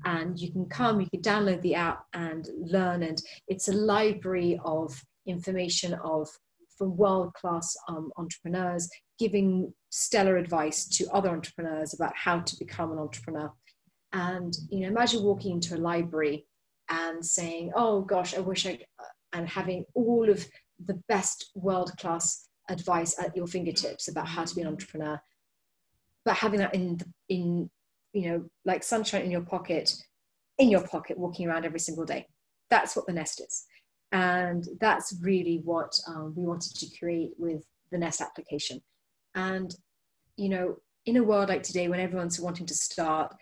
And 0.04 0.38
you 0.38 0.52
can 0.52 0.66
come, 0.66 1.00
you 1.00 1.08
can 1.08 1.22
download 1.22 1.62
the 1.62 1.74
app 1.74 2.04
and 2.12 2.46
learn. 2.58 3.02
And 3.02 3.22
it's 3.48 3.68
a 3.68 3.72
library 3.72 4.60
of 4.64 5.02
information 5.26 5.94
of 5.94 6.28
from 6.76 6.96
world 6.96 7.32
class 7.34 7.74
um, 7.88 8.10
entrepreneurs 8.16 8.90
giving 9.18 9.72
stellar 9.90 10.36
advice 10.36 10.86
to 10.88 11.08
other 11.12 11.30
entrepreneurs 11.30 11.94
about 11.94 12.12
how 12.16 12.40
to 12.40 12.56
become 12.58 12.92
an 12.92 12.98
entrepreneur. 12.98 13.50
And 14.12 14.54
you 14.70 14.80
know, 14.80 14.88
imagine 14.88 15.22
walking 15.22 15.52
into 15.52 15.76
a 15.76 15.78
library 15.78 16.46
and 16.90 17.24
saying, 17.24 17.72
"Oh 17.74 18.02
gosh, 18.02 18.34
I 18.36 18.40
wish 18.40 18.66
I," 18.66 18.78
and 19.32 19.48
having 19.48 19.84
all 19.94 20.28
of 20.28 20.46
the 20.84 21.00
best 21.08 21.50
world 21.54 21.92
class 21.98 22.48
advice 22.68 23.18
at 23.18 23.36
your 23.36 23.46
fingertips 23.46 24.08
about 24.08 24.28
how 24.28 24.44
to 24.44 24.54
be 24.54 24.62
an 24.62 24.68
entrepreneur, 24.68 25.20
but 26.24 26.36
having 26.36 26.60
that 26.60 26.74
in 26.74 26.98
in 27.28 27.70
you 28.12 28.30
know 28.30 28.44
like 28.64 28.82
sunshine 28.82 29.22
in 29.22 29.30
your 29.30 29.42
pocket, 29.42 29.94
in 30.58 30.70
your 30.70 30.86
pocket, 30.86 31.18
walking 31.18 31.48
around 31.48 31.64
every 31.64 31.80
single 31.80 32.04
day. 32.04 32.26
That's 32.70 32.96
what 32.96 33.06
the 33.06 33.12
Nest 33.12 33.40
is, 33.40 33.64
and 34.12 34.66
that's 34.80 35.16
really 35.22 35.60
what 35.64 35.98
um, 36.08 36.34
we 36.36 36.44
wanted 36.44 36.74
to 36.76 36.98
create 36.98 37.32
with 37.38 37.64
the 37.90 37.98
Nest 37.98 38.20
application. 38.20 38.80
And 39.34 39.74
you 40.36 40.48
know, 40.48 40.76
in 41.06 41.16
a 41.16 41.22
world 41.22 41.48
like 41.48 41.62
today, 41.62 41.88
when 41.88 42.00
everyone's 42.00 42.40
wanting 42.40 42.66
to 42.66 42.74
start 42.74 43.34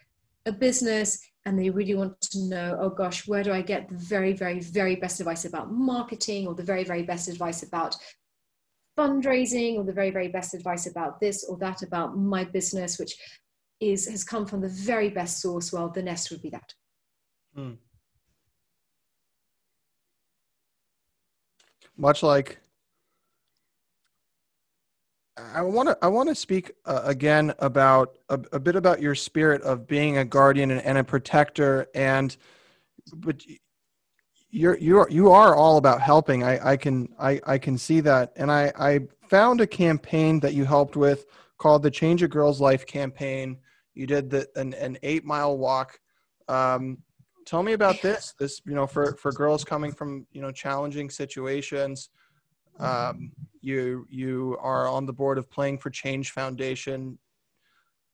a 0.46 0.52
business 0.52 1.18
and 1.44 1.58
they 1.58 1.70
really 1.70 1.94
want 1.94 2.20
to 2.20 2.48
know, 2.48 2.76
oh 2.80 2.90
gosh, 2.90 3.26
where 3.26 3.42
do 3.42 3.52
I 3.52 3.62
get 3.62 3.88
the 3.88 3.96
very, 3.96 4.32
very, 4.32 4.60
very 4.60 4.96
best 4.96 5.20
advice 5.20 5.44
about 5.44 5.72
marketing 5.72 6.46
or 6.46 6.54
the 6.54 6.62
very, 6.62 6.84
very 6.84 7.02
best 7.02 7.28
advice 7.28 7.62
about 7.62 7.96
fundraising 8.98 9.76
or 9.76 9.84
the 9.84 9.92
very, 9.92 10.10
very 10.10 10.28
best 10.28 10.54
advice 10.54 10.86
about 10.86 11.20
this 11.20 11.44
or 11.44 11.56
that 11.58 11.82
about 11.82 12.16
my 12.16 12.44
business, 12.44 12.98
which 12.98 13.14
is 13.80 14.06
has 14.06 14.24
come 14.24 14.46
from 14.46 14.60
the 14.60 14.68
very 14.68 15.08
best 15.08 15.40
source. 15.40 15.72
Well, 15.72 15.88
the 15.88 16.02
nest 16.02 16.30
would 16.30 16.42
be 16.42 16.50
that. 16.50 16.74
Hmm. 17.54 17.72
Much 21.96 22.22
like 22.22 22.58
I 25.36 25.62
want 25.62 25.88
to 25.88 25.98
I 26.02 26.08
want 26.08 26.28
to 26.28 26.34
speak 26.34 26.72
uh, 26.84 27.02
again 27.04 27.54
about 27.58 28.16
a, 28.28 28.38
a, 28.52 28.60
bit 28.60 28.76
about 28.76 29.00
your 29.00 29.14
spirit 29.14 29.62
of 29.62 29.86
being 29.86 30.18
a 30.18 30.24
guardian 30.24 30.70
and, 30.70 30.82
and, 30.82 30.98
a 30.98 31.04
protector, 31.04 31.86
and 31.94 32.36
but 33.14 33.42
you're 34.52 34.76
you're 34.78 35.08
you 35.10 35.30
are 35.30 35.56
all 35.56 35.78
about 35.78 36.00
helping. 36.02 36.44
I, 36.44 36.72
I 36.72 36.76
can 36.76 37.08
I, 37.18 37.40
I 37.46 37.58
can 37.58 37.76
see 37.78 38.00
that, 38.00 38.32
and 38.36 38.52
I 38.52 38.70
I 38.78 39.00
found 39.28 39.62
a 39.62 39.66
campaign 39.66 40.38
that 40.40 40.52
you 40.52 40.64
helped 40.64 40.94
with 40.94 41.24
called 41.56 41.82
the 41.82 41.90
Change 41.90 42.22
a 42.22 42.28
Girl's 42.28 42.60
Life 42.60 42.86
campaign. 42.86 43.56
You 43.94 44.06
did 44.06 44.30
the 44.30 44.46
an, 44.54 44.74
an 44.74 44.98
eight 45.02 45.24
mile 45.24 45.56
walk. 45.56 45.98
Um, 46.48 46.98
tell 47.46 47.62
me 47.62 47.72
about 47.72 48.02
this. 48.02 48.34
This 48.38 48.60
you 48.66 48.74
know 48.74 48.86
for 48.86 49.16
for 49.16 49.32
girls 49.32 49.64
coming 49.64 49.90
from 49.90 50.26
you 50.32 50.42
know 50.42 50.52
challenging 50.52 51.08
situations. 51.08 52.10
Um, 52.78 53.32
you 53.62 54.06
you 54.10 54.58
are 54.60 54.86
on 54.86 55.06
the 55.06 55.12
board 55.14 55.38
of 55.38 55.50
Playing 55.50 55.78
for 55.78 55.88
Change 55.88 56.32
Foundation. 56.32 57.18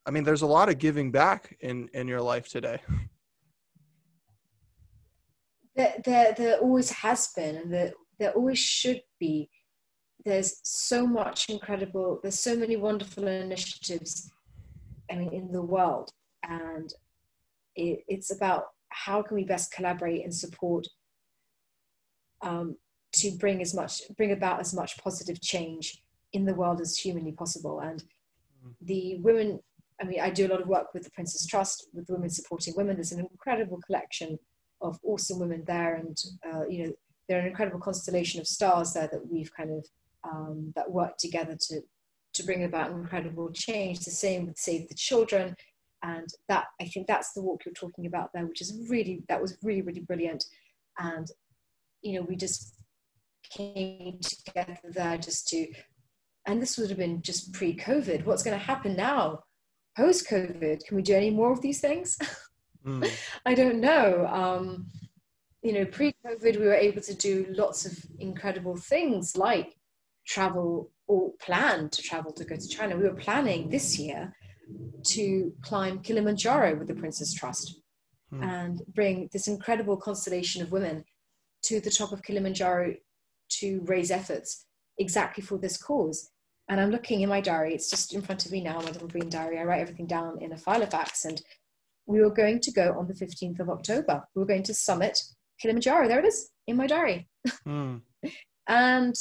I 0.07 0.13
mean, 0.13 0.23
there's 0.23 0.43
a 0.43 0.47
lot 0.47 0.69
of 0.69 0.79
giving 0.79 1.11
back 1.11 1.57
in 1.61 1.89
in 1.95 2.07
your 2.07 2.23
life 2.23 2.49
today. 2.49 2.79
There, 5.79 5.95
there, 6.05 6.35
there 6.37 6.59
always 6.59 6.91
has 6.91 7.29
been, 7.37 7.55
and 7.55 7.73
there, 7.73 7.93
there 8.19 8.33
always 8.33 8.59
should 8.59 9.01
be. 9.21 9.49
There's 10.25 10.59
so 10.65 11.07
much 11.07 11.49
incredible. 11.49 12.19
There's 12.21 12.41
so 12.41 12.57
many 12.57 12.75
wonderful 12.77 13.29
initiatives. 13.29 14.29
I 15.09 15.15
mean, 15.15 15.33
in 15.33 15.53
the 15.53 15.63
world, 15.63 16.11
and 16.43 16.93
it, 17.77 18.01
it's 18.09 18.35
about 18.35 18.65
how 18.89 19.23
can 19.23 19.37
we 19.37 19.45
best 19.45 19.71
collaborate 19.71 20.25
and 20.25 20.35
support 20.35 20.85
um, 22.43 22.77
to 23.13 23.31
bring 23.39 23.63
as 23.63 23.73
much 23.73 24.03
bring 24.17 24.33
about 24.33 24.59
as 24.59 24.75
much 24.75 24.99
positive 24.99 25.41
change 25.41 26.03
in 26.33 26.45
the 26.45 26.55
world 26.55 26.81
as 26.81 26.99
humanly 26.99 27.33
possible 27.33 27.81
and 27.81 28.05
the 28.83 29.17
women 29.21 29.59
i 30.01 30.05
mean 30.05 30.21
i 30.21 30.29
do 30.31 30.47
a 30.47 30.49
lot 30.49 30.61
of 30.61 30.69
work 30.69 30.93
with 30.93 31.05
the 31.05 31.11
Prince's 31.11 31.47
Trust 31.47 31.89
with 31.95 32.09
women 32.11 32.29
supporting 32.29 32.75
women 32.77 32.97
there's 32.97 33.13
an 33.13 33.21
incredible 33.21 33.81
collection 33.87 34.39
of 34.81 34.99
awesome 35.03 35.39
women 35.39 35.65
there 35.67 35.95
and 35.97 36.17
uh, 36.47 36.67
you 36.69 36.87
know 36.87 36.93
they're 37.29 37.41
an 37.41 37.47
incredible 37.47 37.81
constellation 37.81 38.41
of 38.41 38.47
stars 38.47 38.93
there 38.93 39.09
that 39.11 39.27
we've 39.31 39.55
kind 39.55 39.71
of 39.71 39.87
um, 40.25 40.73
that 40.75 40.91
work 40.91 41.17
together 41.19 41.57
to 41.59 41.81
to 42.35 42.43
bring 42.45 42.65
about 42.65 42.91
incredible 42.91 43.51
change 43.53 44.01
the 44.01 44.11
same 44.11 44.47
with 44.47 44.59
save 44.59 44.89
the 44.89 44.95
children 44.95 45.55
and 46.03 46.29
that 46.49 46.67
i 46.81 46.85
think 46.85 47.07
that's 47.07 47.33
the 47.33 47.43
walk 47.43 47.65
you're 47.65 47.75
talking 47.75 48.07
about 48.07 48.31
there 48.33 48.47
which 48.47 48.61
is 48.61 48.79
really 48.89 49.23
that 49.29 49.41
was 49.41 49.57
really 49.63 49.83
really 49.83 50.01
brilliant 50.01 50.45
and 50.99 51.29
you 52.03 52.19
know 52.19 52.27
we 52.29 52.37
just 52.37 52.79
came 53.51 54.19
together 54.21 54.79
there 54.85 55.19
just 55.19 55.49
to, 55.49 55.67
and 56.47 56.61
this 56.61 56.79
would 56.79 56.89
have 56.89 56.99
been 56.99 57.23
just 57.23 57.53
pre 57.53 57.75
COVID. 57.75 58.25
What's 58.25 58.43
going 58.43 58.59
to 58.59 58.65
happen 58.65 58.97
now, 58.97 59.45
post 59.97 60.29
COVID? 60.29 60.85
Can 60.87 60.97
we 60.97 61.03
do 61.03 61.15
any 61.15 61.31
more 61.31 61.53
of 61.53 61.61
these 61.63 61.81
things? 61.81 62.19
Mm. 62.87 63.11
I 63.47 63.55
don't 63.55 63.81
know. 63.81 64.27
Um, 64.27 64.87
you 65.63 65.73
know, 65.73 65.85
pre 65.85 66.15
COVID, 66.25 66.59
we 66.59 66.67
were 66.67 66.75
able 66.75 67.03
to 67.03 67.15
do 67.15 67.47
lots 67.51 67.85
of 67.85 67.99
incredible 68.19 68.77
things 68.77 69.37
like 69.37 69.75
travel 70.27 70.91
or 71.07 71.33
plan 71.41 71.89
to 71.89 72.03
travel 72.03 72.33
to 72.33 72.45
go 72.45 72.57
to 72.57 72.69
China. 72.69 72.97
We 72.97 73.05
were 73.05 73.15
planning 73.15 73.69
this 73.69 73.99
year 73.99 74.35
to 75.07 75.53
climb 75.63 76.01
Kilimanjaro 76.01 76.77
with 76.77 76.89
the 76.89 76.95
Prince's 76.95 77.35
Trust 77.35 77.81
mm. 78.33 78.45
and 78.45 78.83
bring 78.95 79.29
this 79.33 79.49
incredible 79.49 79.97
constellation 79.97 80.63
of 80.63 80.71
women 80.71 81.05
to 81.63 81.81
the 81.81 81.91
top 81.91 82.13
of 82.13 82.23
Kilimanjaro 82.23 82.95
to 83.49 83.81
raise 83.87 84.11
efforts 84.11 84.67
exactly 84.99 85.43
for 85.43 85.59
this 85.59 85.77
cause. 85.77 86.31
And 86.69 86.81
I'm 86.81 86.91
looking 86.91 87.23
in 87.23 87.31
my 87.31 87.41
diary, 87.41 87.75
it's 87.75 87.91
just 87.91 88.15
in 88.15 88.21
front 88.21 88.45
of 88.45 88.53
me 88.53 88.61
now, 88.61 88.79
my 88.81 88.91
little 88.91 89.09
green 89.09 89.31
diary. 89.31 89.59
I 89.59 89.65
write 89.65 89.81
everything 89.81 90.07
down 90.07 90.43
in 90.43 90.53
a 90.53 90.57
Filofax. 90.57 91.25
And 91.25 91.41
we 92.09 92.21
were 92.21 92.31
going 92.31 92.59
to 92.59 92.73
go 92.73 92.99
on 92.99 93.07
the 93.07 93.15
15th 93.15 93.61
of 93.61 93.69
October. 93.69 94.25
We 94.35 94.41
were 94.41 94.47
going 94.47 94.63
to 94.65 94.75
summit 94.75 95.21
Kilimanjaro. 95.61 96.09
There 96.09 96.19
it 96.19 96.25
is 96.25 96.51
in 96.67 96.77
my 96.77 96.87
diary. 96.87 97.29
Mm. 97.67 98.01
and 98.69 99.15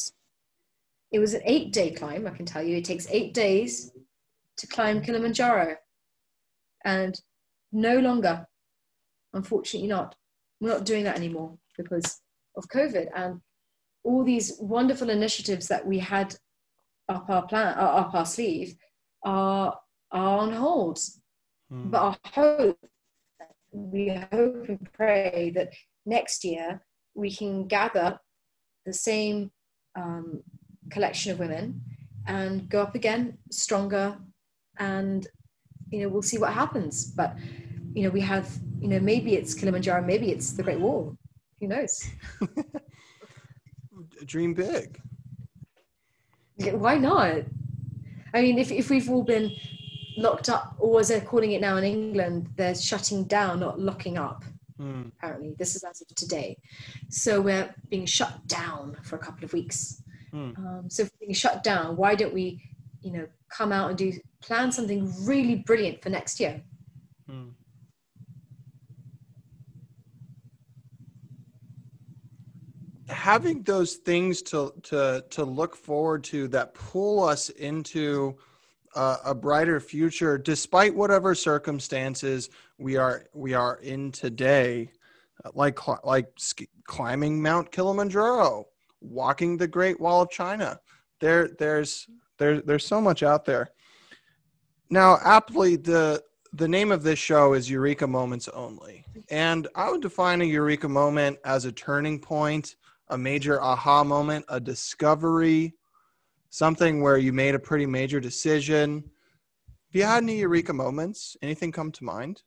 it 1.12 1.20
was 1.20 1.34
an 1.34 1.42
eight 1.46 1.74
day 1.74 1.92
climb, 1.92 2.26
I 2.26 2.32
can 2.32 2.46
tell 2.46 2.64
you. 2.64 2.78
It 2.78 2.86
takes 2.86 3.08
eight 3.12 3.34
days 3.34 3.92
to 4.58 4.68
climb 4.68 5.02
Kilimanjaro. 5.02 5.76
And 6.86 7.20
no 7.74 8.00
longer, 8.00 8.48
unfortunately, 9.34 9.90
not. 9.90 10.16
We're 10.62 10.70
not 10.70 10.86
doing 10.86 11.04
that 11.04 11.18
anymore 11.18 11.58
because 11.78 12.22
of 12.56 12.70
COVID. 12.70 13.10
And 13.14 13.42
all 14.06 14.24
these 14.24 14.54
wonderful 14.62 15.10
initiatives 15.10 15.68
that 15.68 15.86
we 15.86 16.00
had 16.00 16.36
up 17.10 17.30
our 17.30 17.46
plan, 17.46 17.76
up 17.78 18.14
our 18.14 18.26
sleeve, 18.26 18.76
are 19.24 19.78
are 20.12 20.38
on 20.40 20.54
hold. 20.54 21.00
Mm. 21.72 21.92
But 21.92 22.02
our 22.02 22.18
hope, 22.26 22.80
we 23.72 24.10
hope 24.32 24.70
and 24.70 24.88
pray 24.94 25.52
that 25.56 25.74
next 26.06 26.44
year 26.44 26.82
we 27.14 27.32
can 27.32 27.68
gather 27.68 28.20
the 28.86 28.94
same 28.94 29.52
um, 29.96 30.42
collection 30.90 31.32
of 31.32 31.40
women 31.40 31.82
and 32.28 32.70
go 32.70 32.82
up 32.82 32.96
again 32.96 33.38
stronger, 33.52 34.18
and 34.80 35.28
you 35.90 36.02
know 36.02 36.10
we'll 36.10 36.22
see 36.22 36.38
what 36.38 36.54
happens. 36.54 37.06
But 37.06 37.36
you 37.94 38.04
know 38.04 38.10
we 38.10 38.22
have 38.22 38.50
you 38.80 38.88
know 38.88 39.00
maybe 39.00 39.36
it's 39.36 39.54
Kilimanjaro, 39.54 40.04
maybe 40.04 40.32
it's 40.32 40.52
the 40.52 40.64
Great 40.64 40.80
Wall. 40.80 41.18
Who 41.60 41.68
knows? 41.68 42.10
dream 44.26 44.54
big. 44.54 45.00
Why 46.58 46.98
not? 46.98 47.44
I 48.34 48.42
mean, 48.42 48.58
if, 48.58 48.72
if 48.72 48.90
we've 48.90 49.10
all 49.10 49.24
been 49.24 49.52
locked 50.18 50.50
up, 50.50 50.76
or 50.80 51.00
as 51.00 51.08
they're 51.10 51.22
calling 51.22 51.52
it 51.52 51.62
now 51.62 51.78
in 51.78 51.84
England, 51.84 52.50
they're 52.56 52.76
shutting 52.76 53.24
down, 53.26 53.60
not 53.60 53.80
locking 53.80 54.18
up. 54.18 54.44
Mm. 54.80 55.12
Apparently, 55.18 55.56
this 55.58 55.76
is 55.76 55.84
as 55.84 56.02
of 56.02 56.08
today. 56.16 56.58
So 57.10 57.42
we're 57.42 57.74
being 57.90 58.06
shut 58.06 58.46
down 58.48 58.98
for 59.04 59.16
a 59.16 59.20
couple 59.20 59.46
of 59.46 59.54
weeks. 59.54 60.02
Mm. 60.34 60.58
Um, 60.58 60.90
so 60.90 61.08
being 61.20 61.34
shut 61.34 61.64
down, 61.64 61.96
why 61.96 62.16
don't 62.16 62.34
we, 62.34 62.62
you 63.02 63.12
know, 63.12 63.28
come 63.50 63.72
out 63.72 63.90
and 63.90 63.98
do 63.98 64.12
plan 64.42 64.72
something 64.72 65.12
really 65.24 65.56
brilliant 65.56 66.02
for 66.02 66.10
next 66.10 66.40
year? 66.40 66.62
Mm. 67.30 67.52
having 73.10 73.64
those 73.64 73.96
things 73.96 74.42
to 74.42 74.74
to 74.84 75.24
to 75.30 75.44
look 75.44 75.76
forward 75.76 76.24
to 76.24 76.48
that 76.48 76.74
pull 76.74 77.24
us 77.24 77.50
into 77.50 78.38
uh, 78.96 79.18
a 79.26 79.36
brighter 79.36 79.80
future 79.80 80.38
despite 80.38 80.94
whatever 80.96 81.36
circumstances 81.36 82.50
we 82.78 82.96
are 82.96 83.26
we 83.34 83.54
are 83.54 83.78
in 83.78 84.12
today 84.12 84.90
like 85.54 85.80
like 86.06 86.28
climbing 86.86 87.42
mount 87.42 87.72
kilimanjaro 87.72 88.66
walking 89.02 89.58
the 89.58 89.68
great 89.68 90.00
wall 90.00 90.22
of 90.22 90.30
china. 90.30 90.80
There 91.20 91.50
there's 91.60 92.08
there, 92.38 92.62
there's 92.62 92.86
so 92.86 93.02
much 93.02 93.24
out 93.24 93.46
there. 93.46 93.70
Now 94.90 95.18
aptly 95.24 95.76
the 95.76 96.24
the 96.54 96.68
name 96.68 96.92
of 96.92 97.04
this 97.04 97.20
show 97.20 97.54
is 97.54 97.70
eureka 97.70 98.08
moments 98.08 98.48
only. 98.50 99.06
And 99.30 99.68
i 99.76 99.90
would 99.90 100.02
define 100.02 100.42
a 100.42 100.46
eureka 100.46 100.90
moment 100.90 101.40
as 101.44 101.66
a 101.66 101.72
turning 101.72 102.20
point 102.20 102.76
a 103.10 103.18
major 103.18 103.62
aha 103.62 104.04
moment, 104.04 104.46
a 104.50 104.60
discovery, 104.60 105.74
something 106.50 107.02
where 107.02 107.18
you 107.18 107.34
made 107.34 107.56
a 107.56 107.60
pretty 107.60 107.86
major 107.86 108.20
decision. 108.20 109.04
Have 109.90 109.96
you 109.96 110.04
had 110.04 110.24
any 110.24 110.40
eureka 110.40 110.74
moments? 110.74 111.38
Anything 111.42 111.72
come 111.72 111.92
to 111.94 112.04
mind? 112.04 112.42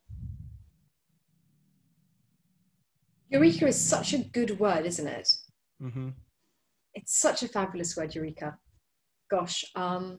Eureka 3.28 3.66
is 3.66 3.80
such 3.80 4.12
a 4.12 4.18
good 4.18 4.58
word, 4.58 4.86
isn't 4.86 5.06
it? 5.06 5.28
Mm-hmm. 5.82 6.08
It's 6.94 7.20
such 7.20 7.42
a 7.42 7.48
fabulous 7.48 7.96
word, 7.96 8.14
Eureka. 8.14 8.56
Gosh, 9.30 9.64
um, 9.76 10.18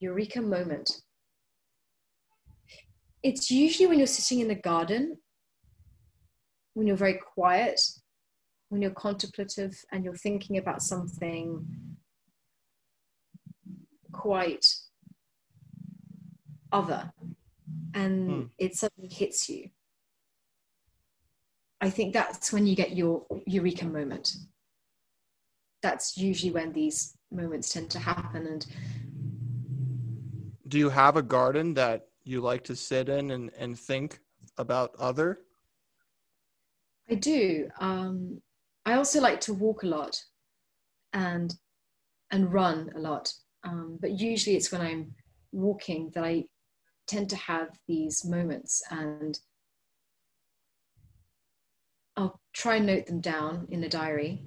Eureka 0.00 0.42
moment. 0.42 0.90
It's 3.22 3.50
usually 3.50 3.86
when 3.86 3.98
you're 3.98 4.06
sitting 4.06 4.40
in 4.40 4.48
the 4.48 4.54
garden, 4.54 5.16
when 6.74 6.86
you're 6.86 6.96
very 6.96 7.18
quiet 7.34 7.80
when 8.70 8.80
you're 8.80 8.92
contemplative 8.92 9.76
and 9.92 10.04
you're 10.04 10.14
thinking 10.14 10.56
about 10.56 10.80
something 10.80 11.66
quite 14.20 14.66
other 16.72 17.10
and 17.94 18.30
mm. 18.30 18.48
it 18.58 18.76
suddenly 18.76 19.08
hits 19.08 19.48
you 19.48 19.68
i 21.80 21.88
think 21.88 22.12
that's 22.12 22.52
when 22.52 22.66
you 22.66 22.76
get 22.76 22.96
your 22.96 23.24
eureka 23.46 23.86
moment 23.86 24.36
that's 25.82 26.18
usually 26.18 26.52
when 26.52 26.70
these 26.72 27.16
moments 27.32 27.72
tend 27.72 27.90
to 27.90 27.98
happen 27.98 28.46
and 28.46 28.66
do 30.68 30.78
you 30.78 30.90
have 30.90 31.16
a 31.16 31.22
garden 31.22 31.72
that 31.74 32.08
you 32.24 32.40
like 32.40 32.62
to 32.62 32.76
sit 32.76 33.08
in 33.08 33.30
and, 33.30 33.50
and 33.58 33.78
think 33.78 34.20
about 34.58 34.94
other 34.98 35.40
i 37.10 37.14
do 37.14 37.68
um, 37.80 38.40
I 38.86 38.94
also 38.94 39.20
like 39.20 39.40
to 39.42 39.54
walk 39.54 39.82
a 39.82 39.86
lot 39.86 40.22
and 41.12 41.54
and 42.30 42.52
run 42.52 42.90
a 42.94 42.98
lot. 42.98 43.32
Um, 43.64 43.98
but 44.00 44.18
usually 44.18 44.56
it's 44.56 44.72
when 44.72 44.80
I'm 44.80 45.12
walking 45.52 46.10
that 46.14 46.24
I 46.24 46.44
tend 47.06 47.28
to 47.30 47.36
have 47.36 47.68
these 47.88 48.24
moments 48.24 48.82
and 48.90 49.38
I'll 52.16 52.40
try 52.52 52.76
and 52.76 52.86
note 52.86 53.06
them 53.06 53.20
down 53.20 53.66
in 53.70 53.84
a 53.84 53.88
diary. 53.88 54.44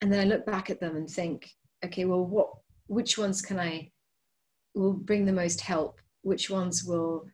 And 0.00 0.12
then 0.12 0.20
I 0.20 0.24
look 0.24 0.46
back 0.46 0.70
at 0.70 0.80
them 0.80 0.96
and 0.96 1.08
think, 1.08 1.50
okay, 1.84 2.04
well, 2.04 2.24
what, 2.24 2.48
which 2.86 3.18
ones 3.18 3.42
can 3.42 3.58
I, 3.58 3.90
will 4.74 4.92
bring 4.92 5.24
the 5.24 5.32
most 5.32 5.60
help? 5.60 6.00
Which 6.22 6.50
ones 6.50 6.84
will 6.84 7.24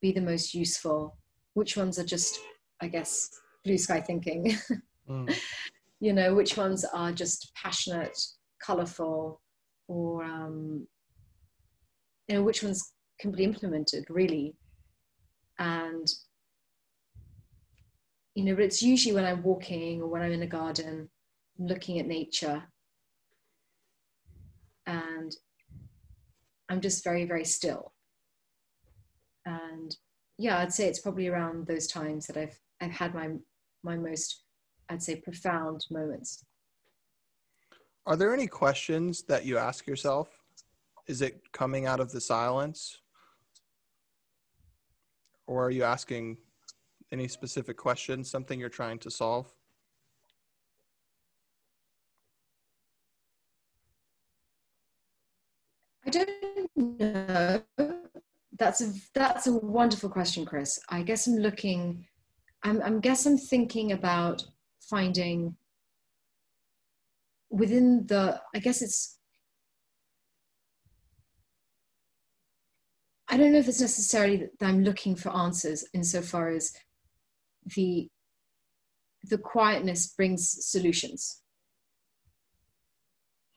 be 0.00 0.12
the 0.12 0.20
most 0.20 0.54
useful? 0.54 1.18
Which 1.54 1.76
ones 1.76 1.98
are 1.98 2.04
just, 2.04 2.38
I 2.80 2.88
guess, 2.88 3.28
blue 3.64 3.78
sky 3.78 4.00
thinking? 4.00 4.56
Mm. 5.08 5.34
you 6.00 6.12
know, 6.12 6.34
which 6.34 6.58
ones 6.58 6.84
are 6.84 7.12
just 7.12 7.50
passionate, 7.54 8.14
colorful, 8.62 9.40
or, 9.88 10.22
um, 10.24 10.86
you 12.28 12.36
know, 12.36 12.42
which 12.42 12.62
ones 12.62 12.92
can 13.18 13.32
be 13.32 13.44
implemented 13.44 14.04
really? 14.08 14.54
And 15.58 16.06
you 18.38 18.44
know, 18.44 18.54
but 18.54 18.62
it's 18.62 18.82
usually 18.82 19.16
when 19.16 19.24
I'm 19.24 19.42
walking 19.42 20.00
or 20.00 20.06
when 20.06 20.22
I'm 20.22 20.30
in 20.30 20.42
a 20.42 20.46
garden, 20.46 21.08
looking 21.58 21.98
at 21.98 22.06
nature. 22.06 22.62
And 24.86 25.34
I'm 26.68 26.80
just 26.80 27.02
very, 27.02 27.24
very 27.24 27.44
still. 27.44 27.92
And 29.44 29.96
yeah, 30.38 30.58
I'd 30.58 30.72
say 30.72 30.86
it's 30.86 31.00
probably 31.00 31.26
around 31.26 31.66
those 31.66 31.88
times 31.88 32.28
that 32.28 32.36
I've 32.36 32.56
I've 32.80 32.92
had 32.92 33.12
my 33.12 33.30
my 33.82 33.96
most, 33.96 34.44
I'd 34.88 35.02
say, 35.02 35.16
profound 35.16 35.84
moments. 35.90 36.44
Are 38.08 38.16
there 38.16 38.32
any 38.32 38.46
questions 38.46 39.22
that 39.24 39.44
you 39.44 39.58
ask 39.58 39.86
yourself? 39.86 40.30
Is 41.08 41.20
it 41.20 41.42
coming 41.52 41.84
out 41.84 42.00
of 42.00 42.10
the 42.10 42.22
silence? 42.22 43.02
Or 45.46 45.66
are 45.66 45.70
you 45.70 45.84
asking 45.84 46.38
any 47.12 47.28
specific 47.28 47.76
question, 47.76 48.24
something 48.24 48.58
you're 48.58 48.70
trying 48.70 48.98
to 49.00 49.10
solve? 49.10 49.52
I 56.06 56.10
don't 56.10 56.30
know. 56.74 57.62
That's 58.58 58.80
a 58.80 58.90
that's 59.12 59.48
a 59.48 59.52
wonderful 59.52 60.08
question, 60.08 60.46
Chris. 60.46 60.80
I 60.88 61.02
guess 61.02 61.26
I'm 61.26 61.36
looking. 61.36 62.06
I'm, 62.62 62.80
I'm 62.80 63.00
guess 63.00 63.26
I'm 63.26 63.36
thinking 63.36 63.92
about 63.92 64.42
finding 64.80 65.57
within 67.50 68.06
the. 68.06 68.40
I 68.54 68.58
guess 68.58 68.82
it's. 68.82 69.18
I 73.30 73.36
don't 73.36 73.52
know 73.52 73.58
if 73.58 73.68
it's 73.68 73.80
necessarily 73.80 74.48
that 74.58 74.66
I'm 74.66 74.82
looking 74.82 75.14
for 75.14 75.30
answers 75.30 75.84
insofar 75.92 76.48
as 76.48 76.72
the 77.74 78.08
the 79.24 79.38
quietness 79.38 80.08
brings 80.08 80.64
solutions 80.66 81.42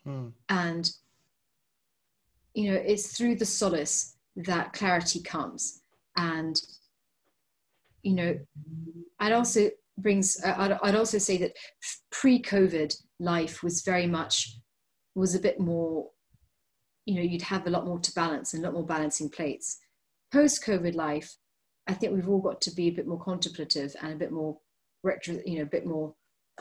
hmm. 0.06 0.28
and 0.50 0.92
you 2.54 2.72
know 2.72 2.78
it's 2.78 3.16
through 3.18 3.36
the 3.36 3.46
solace 3.46 4.18
that 4.36 4.74
clarity 4.74 5.22
comes 5.22 5.82
and 6.18 6.62
you 8.04 8.14
know 8.14 8.38
i'd 9.20 9.34
also 9.34 9.70
brings 10.02 10.42
I'd, 10.44 10.78
I'd 10.84 10.96
also 10.96 11.18
say 11.18 11.38
that 11.38 11.54
pre-covid 12.12 12.96
life 13.20 13.64
was 13.64 13.82
very 13.82 14.08
much 14.08 14.58
was 15.16 15.36
a 15.36 15.40
bit 15.40 15.60
more 15.60 16.10
you 17.06 17.16
know 17.16 17.22
you'd 17.22 17.42
have 17.42 17.68
a 17.68 17.70
lot 17.70 17.86
more 17.86 18.00
to 18.00 18.14
balance 18.14 18.54
and 18.54 18.64
a 18.64 18.68
lot 18.68 18.74
more 18.74 18.86
balancing 18.86 19.30
plates 19.30 19.80
post-covid 20.32 20.96
life 20.96 21.36
I 21.88 21.94
think 21.94 22.14
we've 22.14 22.30
all 22.30 22.42
got 22.42 22.62
to 22.62 22.72
be 22.72 22.88
a 22.88 22.92
bit 22.92 23.08
more 23.08 23.20
contemplative 23.20 23.96
and 24.02 24.14
a 24.14 24.18
bit 24.18 24.32
more 24.32 24.58
retro, 25.04 25.40
you 25.46 25.58
know, 25.58 25.64
a 25.64 25.68
bit 25.68 25.86
more. 25.86 26.14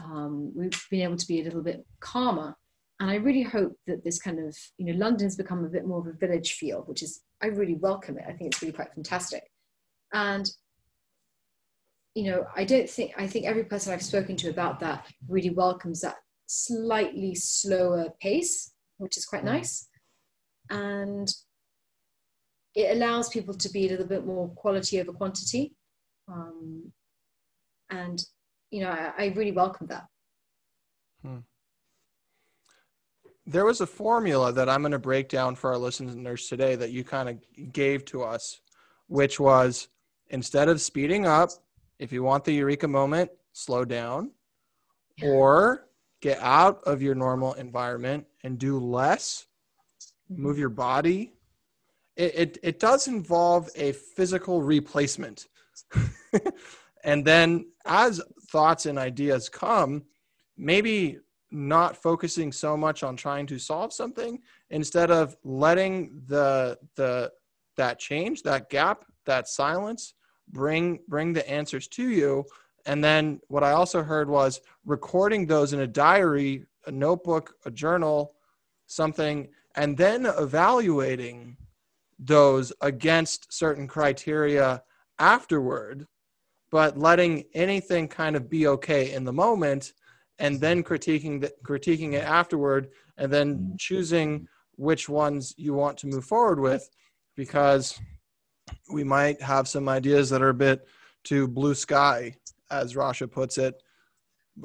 Um, 0.02 0.52
we've 0.54 0.86
been 0.90 1.02
able 1.02 1.16
to 1.16 1.26
be 1.26 1.40
a 1.40 1.44
little 1.44 1.62
bit 1.62 1.84
calmer, 2.00 2.56
and 3.00 3.10
I 3.10 3.16
really 3.16 3.42
hope 3.42 3.72
that 3.86 4.02
this 4.02 4.18
kind 4.18 4.38
of, 4.38 4.56
you 4.78 4.86
know, 4.86 4.98
London's 4.98 5.36
become 5.36 5.64
a 5.64 5.68
bit 5.68 5.86
more 5.86 6.00
of 6.00 6.06
a 6.06 6.12
village 6.18 6.54
feel, 6.54 6.82
which 6.86 7.02
is 7.02 7.22
I 7.42 7.46
really 7.46 7.74
welcome 7.74 8.18
it. 8.18 8.24
I 8.26 8.32
think 8.32 8.52
it's 8.52 8.62
really 8.62 8.72
quite 8.72 8.94
fantastic, 8.94 9.44
and 10.12 10.50
you 12.20 12.30
know, 12.30 12.44
I 12.54 12.64
don't 12.64 12.88
think 12.88 13.12
I 13.16 13.26
think 13.26 13.46
every 13.46 13.64
person 13.64 13.94
I've 13.94 14.02
spoken 14.02 14.36
to 14.36 14.50
about 14.50 14.78
that 14.80 15.06
really 15.26 15.48
welcomes 15.48 16.02
that 16.02 16.16
slightly 16.44 17.34
slower 17.34 18.10
pace, 18.20 18.72
which 18.98 19.16
is 19.16 19.24
quite 19.24 19.40
mm. 19.40 19.52
nice, 19.54 19.88
and 20.68 21.26
it 22.74 22.94
allows 22.94 23.30
people 23.30 23.54
to 23.54 23.70
be 23.70 23.86
a 23.86 23.90
little 23.90 24.06
bit 24.06 24.26
more 24.26 24.50
quality 24.50 25.00
over 25.00 25.12
quantity. 25.12 25.74
Um, 26.28 26.92
and, 27.88 28.22
you 28.70 28.82
know, 28.82 28.90
I, 28.90 29.12
I 29.18 29.26
really 29.34 29.52
welcome 29.52 29.86
that. 29.86 30.04
Hmm. 31.22 31.38
There 33.46 33.64
was 33.64 33.80
a 33.80 33.86
formula 33.86 34.52
that 34.52 34.68
I'm 34.68 34.82
going 34.82 34.92
to 34.92 34.98
break 34.98 35.30
down 35.30 35.56
for 35.56 35.72
our 35.72 35.78
listeners 35.78 36.46
today 36.48 36.76
that 36.76 36.92
you 36.92 37.02
kind 37.02 37.30
of 37.30 37.72
gave 37.72 38.04
to 38.04 38.22
us, 38.22 38.60
which 39.08 39.40
was 39.40 39.88
instead 40.28 40.68
of 40.68 40.80
speeding 40.80 41.26
up, 41.26 41.50
if 42.00 42.12
you 42.12 42.22
want 42.22 42.44
the 42.44 42.52
eureka 42.52 42.88
moment, 42.88 43.30
slow 43.52 43.84
down 43.84 44.32
or 45.22 45.86
get 46.22 46.38
out 46.40 46.82
of 46.84 47.02
your 47.02 47.14
normal 47.14 47.52
environment 47.54 48.26
and 48.42 48.58
do 48.58 48.78
less, 48.78 49.46
mm-hmm. 50.32 50.42
move 50.42 50.58
your 50.58 50.70
body, 50.70 51.34
it, 52.16 52.34
it, 52.34 52.58
it 52.62 52.80
does 52.80 53.06
involve 53.06 53.68
a 53.76 53.92
physical 53.92 54.62
replacement. 54.62 55.46
and 57.04 57.24
then 57.24 57.66
as 57.84 58.20
thoughts 58.48 58.86
and 58.86 58.98
ideas 58.98 59.50
come, 59.50 60.02
maybe 60.56 61.18
not 61.50 61.96
focusing 61.96 62.50
so 62.50 62.78
much 62.78 63.02
on 63.02 63.14
trying 63.14 63.46
to 63.46 63.58
solve 63.58 63.92
something 63.92 64.40
instead 64.70 65.10
of 65.10 65.36
letting 65.42 66.22
the 66.26 66.78
the 66.94 67.30
that 67.76 67.98
change 67.98 68.42
that 68.44 68.70
gap 68.70 69.04
that 69.26 69.48
silence 69.48 70.14
bring 70.52 71.00
bring 71.08 71.32
the 71.32 71.48
answers 71.48 71.88
to 71.88 72.08
you. 72.08 72.44
And 72.86 73.04
then 73.04 73.40
what 73.48 73.62
i 73.62 73.72
also 73.72 74.02
heard 74.02 74.28
was 74.28 74.60
recording 74.84 75.46
those 75.46 75.72
in 75.72 75.80
a 75.80 75.86
diary 75.86 76.64
a 76.86 76.90
notebook 76.90 77.54
a 77.66 77.70
journal 77.70 78.34
something 78.86 79.48
and 79.76 79.96
then 79.96 80.26
evaluating 80.26 81.56
those 82.18 82.72
against 82.80 83.52
certain 83.52 83.86
criteria 83.86 84.82
afterward, 85.18 86.06
but 86.70 86.98
letting 86.98 87.44
anything 87.54 88.08
kind 88.08 88.36
of 88.36 88.50
be 88.50 88.66
okay 88.66 89.12
in 89.12 89.24
the 89.24 89.32
moment 89.32 89.92
and 90.38 90.60
then 90.60 90.82
critiquing 90.82 91.40
the, 91.40 91.52
critiquing 91.64 92.14
it 92.14 92.24
afterward 92.24 92.88
and 93.16 93.32
then 93.32 93.74
choosing 93.78 94.46
which 94.76 95.08
ones 95.08 95.54
you 95.56 95.74
want 95.74 95.98
to 95.98 96.06
move 96.06 96.24
forward 96.24 96.58
with 96.58 96.88
because 97.36 97.98
we 98.92 99.04
might 99.04 99.40
have 99.40 99.68
some 99.68 99.88
ideas 99.88 100.30
that 100.30 100.42
are 100.42 100.50
a 100.50 100.54
bit 100.54 100.86
too 101.24 101.46
blue 101.48 101.74
sky 101.74 102.34
as 102.70 102.94
Rasha 102.94 103.30
puts 103.30 103.58
it 103.58 103.74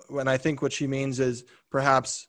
when 0.08 0.28
I 0.28 0.38
think 0.38 0.62
what 0.62 0.74
she 0.74 0.88
means 0.88 1.20
is 1.20 1.44
perhaps 1.70 2.28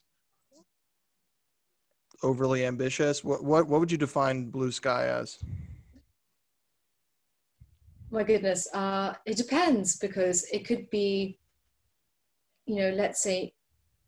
overly 2.23 2.65
ambitious? 2.65 3.25
What 3.25 3.45
what 3.45 3.67
what 3.69 3.81
would 3.81 3.93
you 3.93 3.99
define 3.99 4.51
blue 4.51 4.73
sky 4.73 5.07
as? 5.07 5.39
My 8.11 8.23
goodness, 8.23 8.69
uh, 8.73 9.15
it 9.27 9.37
depends 9.37 9.97
because 9.97 10.45
it 10.53 10.65
could 10.65 10.89
be, 10.91 11.39
you 12.65 12.77
know, 12.77 12.91
let's 12.91 13.21
say 13.21 13.53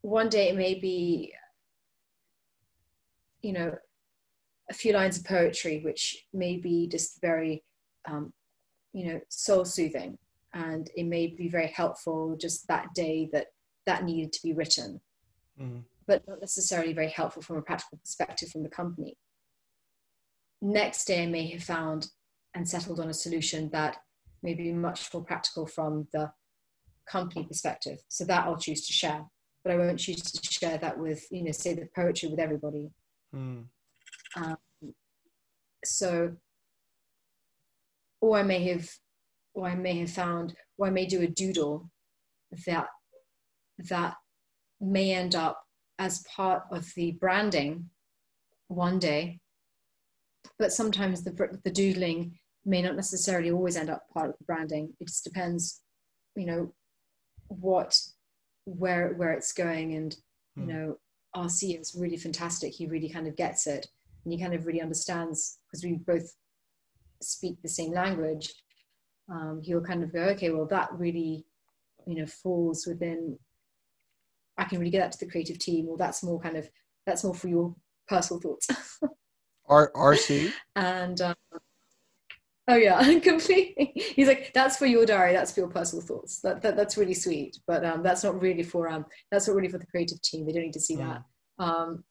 one 0.02 0.28
day 0.28 0.50
it 0.50 0.56
may 0.56 0.74
be, 0.74 1.32
you 3.42 3.52
know, 3.52 3.74
a 4.70 4.74
few 4.74 4.92
lines 4.92 5.18
of 5.18 5.24
poetry, 5.24 5.80
which 5.84 6.26
may 6.32 6.56
be 6.56 6.88
just 6.88 7.20
very, 7.20 7.64
um, 8.06 8.32
you 8.92 9.06
know, 9.06 9.20
soul 9.28 9.64
soothing, 9.64 10.18
and 10.54 10.90
it 10.96 11.04
may 11.04 11.28
be 11.28 11.48
very 11.48 11.68
helpful 11.68 12.36
just 12.40 12.66
that 12.68 12.92
day 12.94 13.28
that 13.32 13.48
that 13.86 14.04
needed 14.04 14.32
to 14.32 14.42
be 14.42 14.52
written. 14.52 15.00
Mm 15.60 15.82
but 16.08 16.26
not 16.26 16.40
necessarily 16.40 16.94
very 16.94 17.10
helpful 17.10 17.42
from 17.42 17.58
a 17.58 17.62
practical 17.62 17.98
perspective 17.98 18.48
from 18.48 18.64
the 18.64 18.68
company. 18.68 19.16
Next 20.60 21.04
day, 21.04 21.22
I 21.22 21.26
may 21.26 21.46
have 21.50 21.62
found 21.62 22.08
and 22.54 22.66
settled 22.66 22.98
on 22.98 23.10
a 23.10 23.14
solution 23.14 23.68
that 23.70 23.98
may 24.42 24.54
be 24.54 24.72
much 24.72 25.12
more 25.12 25.22
practical 25.22 25.66
from 25.66 26.08
the 26.12 26.32
company 27.06 27.44
perspective. 27.44 27.98
So 28.08 28.24
that 28.24 28.46
I'll 28.46 28.56
choose 28.56 28.86
to 28.86 28.92
share, 28.92 29.22
but 29.62 29.72
I 29.72 29.76
won't 29.76 30.00
choose 30.00 30.22
to 30.22 30.52
share 30.52 30.78
that 30.78 30.98
with, 30.98 31.26
you 31.30 31.44
know, 31.44 31.52
say 31.52 31.74
the 31.74 31.86
poetry 31.94 32.30
with 32.30 32.40
everybody. 32.40 32.90
Mm. 33.36 33.66
Um, 34.38 34.56
so, 35.84 36.32
or 38.20 38.38
I 38.38 38.42
may 38.42 38.64
have, 38.68 38.88
or 39.54 39.66
I 39.66 39.74
may 39.74 39.98
have 39.98 40.10
found, 40.10 40.54
or 40.76 40.86
I 40.86 40.90
may 40.90 41.06
do 41.06 41.22
a 41.22 41.26
doodle 41.26 41.90
that 42.66 42.86
that 43.90 44.16
may 44.80 45.12
end 45.12 45.34
up 45.34 45.62
as 45.98 46.24
part 46.34 46.64
of 46.70 46.86
the 46.94 47.12
branding 47.12 47.90
one 48.68 48.98
day. 48.98 49.40
But 50.58 50.72
sometimes 50.72 51.22
the, 51.22 51.58
the 51.64 51.70
doodling 51.70 52.38
may 52.64 52.82
not 52.82 52.96
necessarily 52.96 53.50
always 53.50 53.76
end 53.76 53.90
up 53.90 54.02
part 54.12 54.30
of 54.30 54.38
the 54.38 54.44
branding. 54.44 54.92
It 55.00 55.08
just 55.08 55.24
depends, 55.24 55.80
you 56.36 56.46
know, 56.46 56.74
what, 57.48 57.98
where, 58.64 59.14
where 59.14 59.32
it's 59.32 59.52
going. 59.52 59.94
And, 59.94 60.16
you 60.56 60.62
hmm. 60.64 60.68
know, 60.68 60.98
our 61.34 61.46
CEO 61.46 61.80
is 61.80 61.96
really 61.98 62.16
fantastic. 62.16 62.72
He 62.72 62.86
really 62.86 63.08
kind 63.08 63.26
of 63.26 63.36
gets 63.36 63.66
it 63.66 63.86
and 64.24 64.32
he 64.32 64.40
kind 64.40 64.54
of 64.54 64.66
really 64.66 64.80
understands 64.80 65.58
because 65.70 65.84
we 65.84 65.98
both 66.06 66.34
speak 67.20 67.60
the 67.62 67.68
same 67.68 67.92
language. 67.92 68.52
Um, 69.30 69.60
he'll 69.62 69.82
kind 69.82 70.02
of 70.02 70.12
go, 70.12 70.20
okay, 70.20 70.50
well, 70.50 70.66
that 70.66 70.90
really, 70.92 71.44
you 72.06 72.16
know, 72.16 72.26
falls 72.26 72.86
within 72.86 73.38
I 74.58 74.64
can 74.64 74.78
really 74.78 74.90
get 74.90 75.00
that 75.00 75.12
to 75.12 75.24
the 75.24 75.30
creative 75.30 75.58
team, 75.58 75.88
or 75.88 75.96
that's 75.96 76.22
more 76.22 76.40
kind 76.40 76.56
of 76.56 76.68
that's 77.06 77.24
more 77.24 77.34
for 77.34 77.48
your 77.48 77.74
personal 78.08 78.40
thoughts. 78.40 78.68
R- 79.66 79.92
RC. 79.94 80.52
And 80.74 81.20
um, 81.20 81.34
oh 82.66 82.74
yeah, 82.74 83.18
completely. 83.20 83.92
He's 83.94 84.26
like, 84.26 84.52
that's 84.52 84.76
for 84.76 84.86
your 84.86 85.06
diary. 85.06 85.32
That's 85.32 85.52
for 85.52 85.60
your 85.60 85.68
personal 85.68 86.04
thoughts. 86.04 86.40
That, 86.40 86.60
that 86.62 86.76
that's 86.76 86.98
really 86.98 87.14
sweet, 87.14 87.58
but 87.66 87.84
um, 87.84 88.02
that's 88.02 88.24
not 88.24 88.42
really 88.42 88.64
for 88.64 88.88
um, 88.88 89.06
that's 89.30 89.46
not 89.46 89.56
really 89.56 89.68
for 89.68 89.78
the 89.78 89.86
creative 89.86 90.20
team. 90.22 90.44
They 90.44 90.52
don't 90.52 90.64
need 90.64 90.72
to 90.72 90.80
see 90.80 90.96
mm. 90.96 91.06
that. 91.06 91.64
Um, 91.64 92.04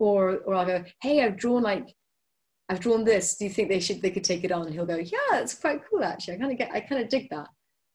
or 0.00 0.38
or 0.38 0.54
I'll 0.54 0.66
go, 0.66 0.82
hey, 1.02 1.22
I've 1.22 1.36
drawn 1.36 1.62
like 1.62 1.94
I've 2.68 2.80
drawn 2.80 3.04
this. 3.04 3.36
Do 3.36 3.44
you 3.44 3.50
think 3.50 3.68
they 3.68 3.80
should 3.80 4.02
they 4.02 4.10
could 4.10 4.24
take 4.24 4.42
it 4.42 4.50
on? 4.50 4.66
And 4.66 4.74
he'll 4.74 4.86
go, 4.86 4.96
yeah, 4.96 5.34
it's 5.34 5.54
quite 5.54 5.82
cool 5.88 6.02
actually. 6.02 6.34
I 6.34 6.38
kind 6.38 6.52
of 6.52 6.58
get 6.58 6.72
I 6.72 6.80
kind 6.80 7.02
of 7.02 7.08
dig 7.08 7.28
that. 7.30 7.48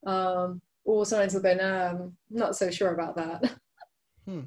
Um, 0.10 0.62
or 0.86 1.06
sometimes 1.06 1.34
he'll 1.34 1.42
go, 1.42 1.56
no, 1.56 1.88
I'm 1.90 2.16
not 2.30 2.56
so 2.56 2.70
sure 2.70 2.94
about 2.94 3.18
that. 3.18 3.58
Hmm. 4.28 4.46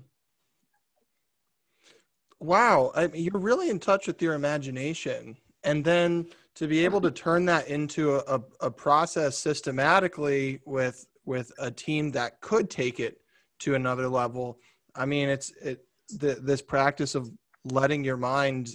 Wow, 2.41 2.91
I 2.97 3.07
mean, 3.07 3.23
you're 3.23 3.41
really 3.41 3.71
in 3.71 3.79
touch 3.79 4.09
with 4.09 4.21
your 4.21 4.35
imagination, 4.35 5.37
and 5.63 5.85
then 5.85 6.27
to 6.57 6.67
be 6.67 6.85
able 6.85 7.01
to 7.03 7.13
turn 7.13 7.45
that 7.45 7.69
into 7.69 8.17
a, 8.17 8.43
a 8.61 8.73
process 8.73 9.39
systematically 9.39 10.61
with 10.65 11.07
with 11.27 11.53
a 11.61 11.71
team 11.71 12.11
that 12.11 12.41
could 12.41 12.69
take 12.71 12.99
it 12.99 13.21
to 13.61 13.77
another 13.77 14.09
level. 14.09 14.59
I 14.97 15.07
mean, 15.07 15.29
it's 15.29 15.53
it 15.63 15.85
the, 16.11 16.35
this 16.35 16.63
practice 16.63 17.15
of 17.15 17.31
letting 17.65 18.05
your 18.05 18.17
mind 18.17 18.71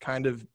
kind 0.00 0.26
of 0.26 0.46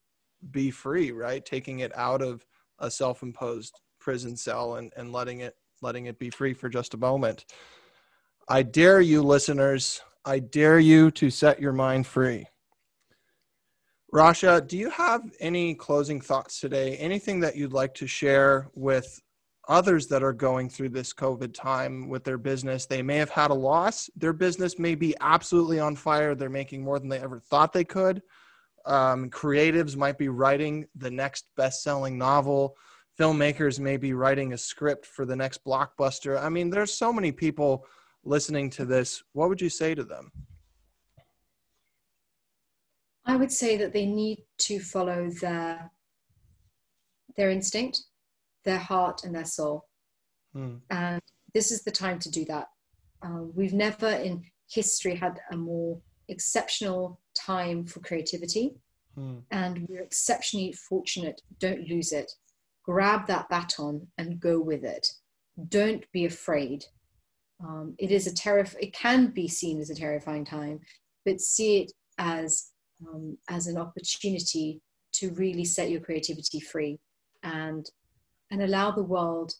be 0.50 0.70
free, 0.70 1.12
right? 1.12 1.44
Taking 1.44 1.80
it 1.80 1.96
out 1.96 2.22
of 2.22 2.44
a 2.78 2.90
self-imposed 2.90 3.80
prison 4.00 4.36
cell 4.36 4.76
and, 4.76 4.92
and 4.96 5.12
letting 5.12 5.40
it 5.40 5.54
letting 5.82 6.06
it 6.06 6.18
be 6.18 6.30
free 6.30 6.52
for 6.52 6.68
just 6.68 6.94
a 6.94 6.98
moment. 6.98 7.46
I 8.48 8.62
dare 8.62 9.00
you, 9.00 9.22
listeners, 9.22 10.02
I 10.24 10.40
dare 10.40 10.78
you 10.78 11.10
to 11.12 11.30
set 11.30 11.60
your 11.60 11.72
mind 11.72 12.06
free. 12.06 12.46
Rasha, 14.12 14.66
do 14.66 14.76
you 14.76 14.90
have 14.90 15.22
any 15.40 15.74
closing 15.74 16.20
thoughts 16.20 16.60
today? 16.60 16.96
Anything 16.96 17.40
that 17.40 17.56
you'd 17.56 17.72
like 17.72 17.94
to 17.94 18.06
share 18.06 18.68
with 18.74 19.20
others 19.70 20.08
that 20.08 20.22
are 20.22 20.34
going 20.34 20.68
through 20.68 20.90
this 20.90 21.14
COVID 21.14 21.54
time 21.54 22.08
with 22.08 22.24
their 22.24 22.36
business? 22.36 22.84
They 22.84 23.00
may 23.00 23.16
have 23.16 23.30
had 23.30 23.50
a 23.50 23.54
loss. 23.54 24.10
Their 24.16 24.34
business 24.34 24.78
may 24.78 24.94
be 24.94 25.14
absolutely 25.20 25.80
on 25.80 25.96
fire. 25.96 26.34
They're 26.34 26.50
making 26.50 26.84
more 26.84 26.98
than 26.98 27.08
they 27.08 27.20
ever 27.20 27.40
thought 27.40 27.72
they 27.72 27.84
could. 27.84 28.20
Um, 28.84 29.30
creatives 29.30 29.96
might 29.96 30.18
be 30.18 30.28
writing 30.28 30.86
the 30.96 31.10
next 31.10 31.46
best 31.56 31.82
selling 31.82 32.18
novel. 32.18 32.76
Filmmakers 33.18 33.78
may 33.78 33.96
be 33.96 34.12
writing 34.12 34.52
a 34.52 34.58
script 34.58 35.06
for 35.06 35.24
the 35.24 35.36
next 35.36 35.64
blockbuster. 35.64 36.42
I 36.42 36.48
mean, 36.48 36.68
there's 36.70 36.92
so 36.92 37.12
many 37.12 37.32
people 37.32 37.86
listening 38.24 38.70
to 38.70 38.84
this, 38.84 39.22
what 39.32 39.48
would 39.48 39.60
you 39.60 39.68
say 39.68 39.94
to 39.94 40.04
them? 40.04 40.30
I 43.26 43.36
would 43.36 43.52
say 43.52 43.76
that 43.76 43.92
they 43.92 44.06
need 44.06 44.44
to 44.58 44.80
follow 44.80 45.30
their 45.40 45.90
their 47.36 47.50
instinct, 47.50 48.02
their 48.64 48.78
heart, 48.78 49.24
and 49.24 49.34
their 49.34 49.44
soul. 49.44 49.86
Hmm. 50.52 50.76
And 50.90 51.20
this 51.54 51.70
is 51.70 51.82
the 51.82 51.90
time 51.90 52.18
to 52.20 52.30
do 52.30 52.44
that. 52.46 52.68
Uh, 53.22 53.42
we've 53.54 53.74
never 53.74 54.08
in 54.08 54.44
history 54.70 55.14
had 55.14 55.40
a 55.52 55.56
more 55.56 56.00
exceptional 56.28 57.20
time 57.34 57.84
for 57.84 58.00
creativity, 58.00 58.74
hmm. 59.14 59.38
and 59.50 59.86
we're 59.88 60.02
exceptionally 60.02 60.72
fortunate. 60.72 61.40
Don't 61.58 61.88
lose 61.88 62.12
it. 62.12 62.30
Grab 62.84 63.26
that 63.26 63.48
baton 63.48 64.06
and 64.18 64.40
go 64.40 64.60
with 64.60 64.84
it. 64.84 65.06
Don't 65.68 66.04
be 66.12 66.24
afraid 66.24 66.84
um, 67.62 67.94
it 67.98 68.10
is 68.10 68.26
a 68.26 68.32
terrif- 68.32 68.76
it 68.80 68.92
can 68.92 69.28
be 69.28 69.48
seen 69.48 69.80
as 69.80 69.90
a 69.90 69.94
terrifying 69.94 70.44
time, 70.44 70.80
but 71.24 71.40
see 71.40 71.82
it 71.82 71.92
as 72.18 72.70
um, 73.06 73.36
as 73.48 73.66
an 73.66 73.76
opportunity 73.76 74.80
to 75.12 75.30
really 75.32 75.64
set 75.64 75.90
your 75.90 76.00
creativity 76.00 76.60
free 76.60 76.98
and 77.42 77.90
and 78.50 78.62
allow 78.62 78.90
the 78.90 79.02
world 79.02 79.54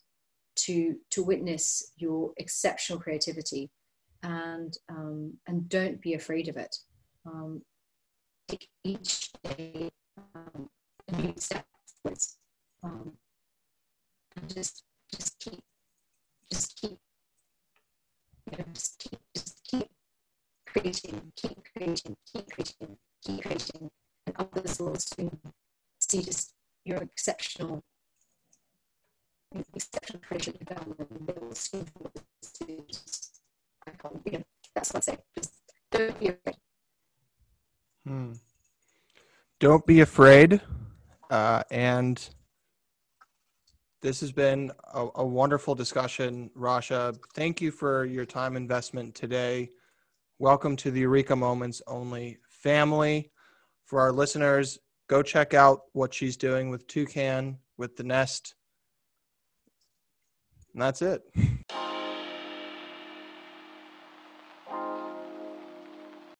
to 0.56 0.96
to 1.10 1.22
witness 1.22 1.92
your 1.96 2.32
exceptional 2.36 3.00
creativity 3.00 3.70
and 4.22 4.76
um, 4.88 5.34
and 5.46 5.68
don't 5.68 6.00
be 6.00 6.14
afraid 6.14 6.48
of 6.48 6.56
it. 6.56 6.76
Um, 7.26 7.62
take 8.48 8.68
each 8.84 9.30
day 9.42 9.90
um, 10.34 10.68
a 11.08 11.16
new 11.16 11.34
step 11.36 11.66
forwards, 12.02 12.36
um, 12.82 13.12
and 14.36 14.54
just 14.54 14.84
just 15.10 15.38
keep 15.38 15.62
just 16.50 16.76
keep 16.80 16.98
just 18.74 18.98
keep, 18.98 19.20
just 19.34 19.60
keep 19.64 19.88
creating, 20.66 21.32
keep 21.36 21.58
creating, 21.74 22.16
keep 22.32 22.50
creating, 22.50 22.96
keep 23.24 23.42
creating, 23.42 23.90
and 24.26 24.36
others 24.36 24.78
will 24.80 24.96
soon 24.96 25.38
don't 36.06 36.20
be 36.20 36.28
afraid. 36.28 36.56
Hmm. 38.06 38.32
Don't 39.58 39.86
be 39.86 40.00
afraid, 40.00 40.60
uh, 41.30 41.62
and 41.70 42.30
this 44.00 44.20
has 44.20 44.32
been 44.32 44.72
a, 44.94 45.08
a, 45.16 45.26
wonderful 45.26 45.74
discussion, 45.74 46.50
Rasha. 46.56 47.18
Thank 47.34 47.60
you 47.60 47.70
for 47.70 48.06
your 48.06 48.24
time 48.24 48.56
investment 48.56 49.14
today. 49.14 49.68
Welcome 50.38 50.76
to 50.76 50.90
the 50.90 51.00
Eureka 51.00 51.36
Moments 51.36 51.82
Only 51.86 52.38
family. 52.48 53.30
For 53.84 54.00
our 54.00 54.12
listeners, 54.12 54.78
go 55.08 55.22
check 55.22 55.52
out 55.52 55.80
what 55.92 56.14
she's 56.14 56.38
doing 56.38 56.70
with 56.70 56.86
Toucan, 56.86 57.58
with 57.76 57.96
the 57.96 58.04
Nest. 58.04 58.54
And 60.72 60.80
that's 60.80 61.02
it. 61.02 61.20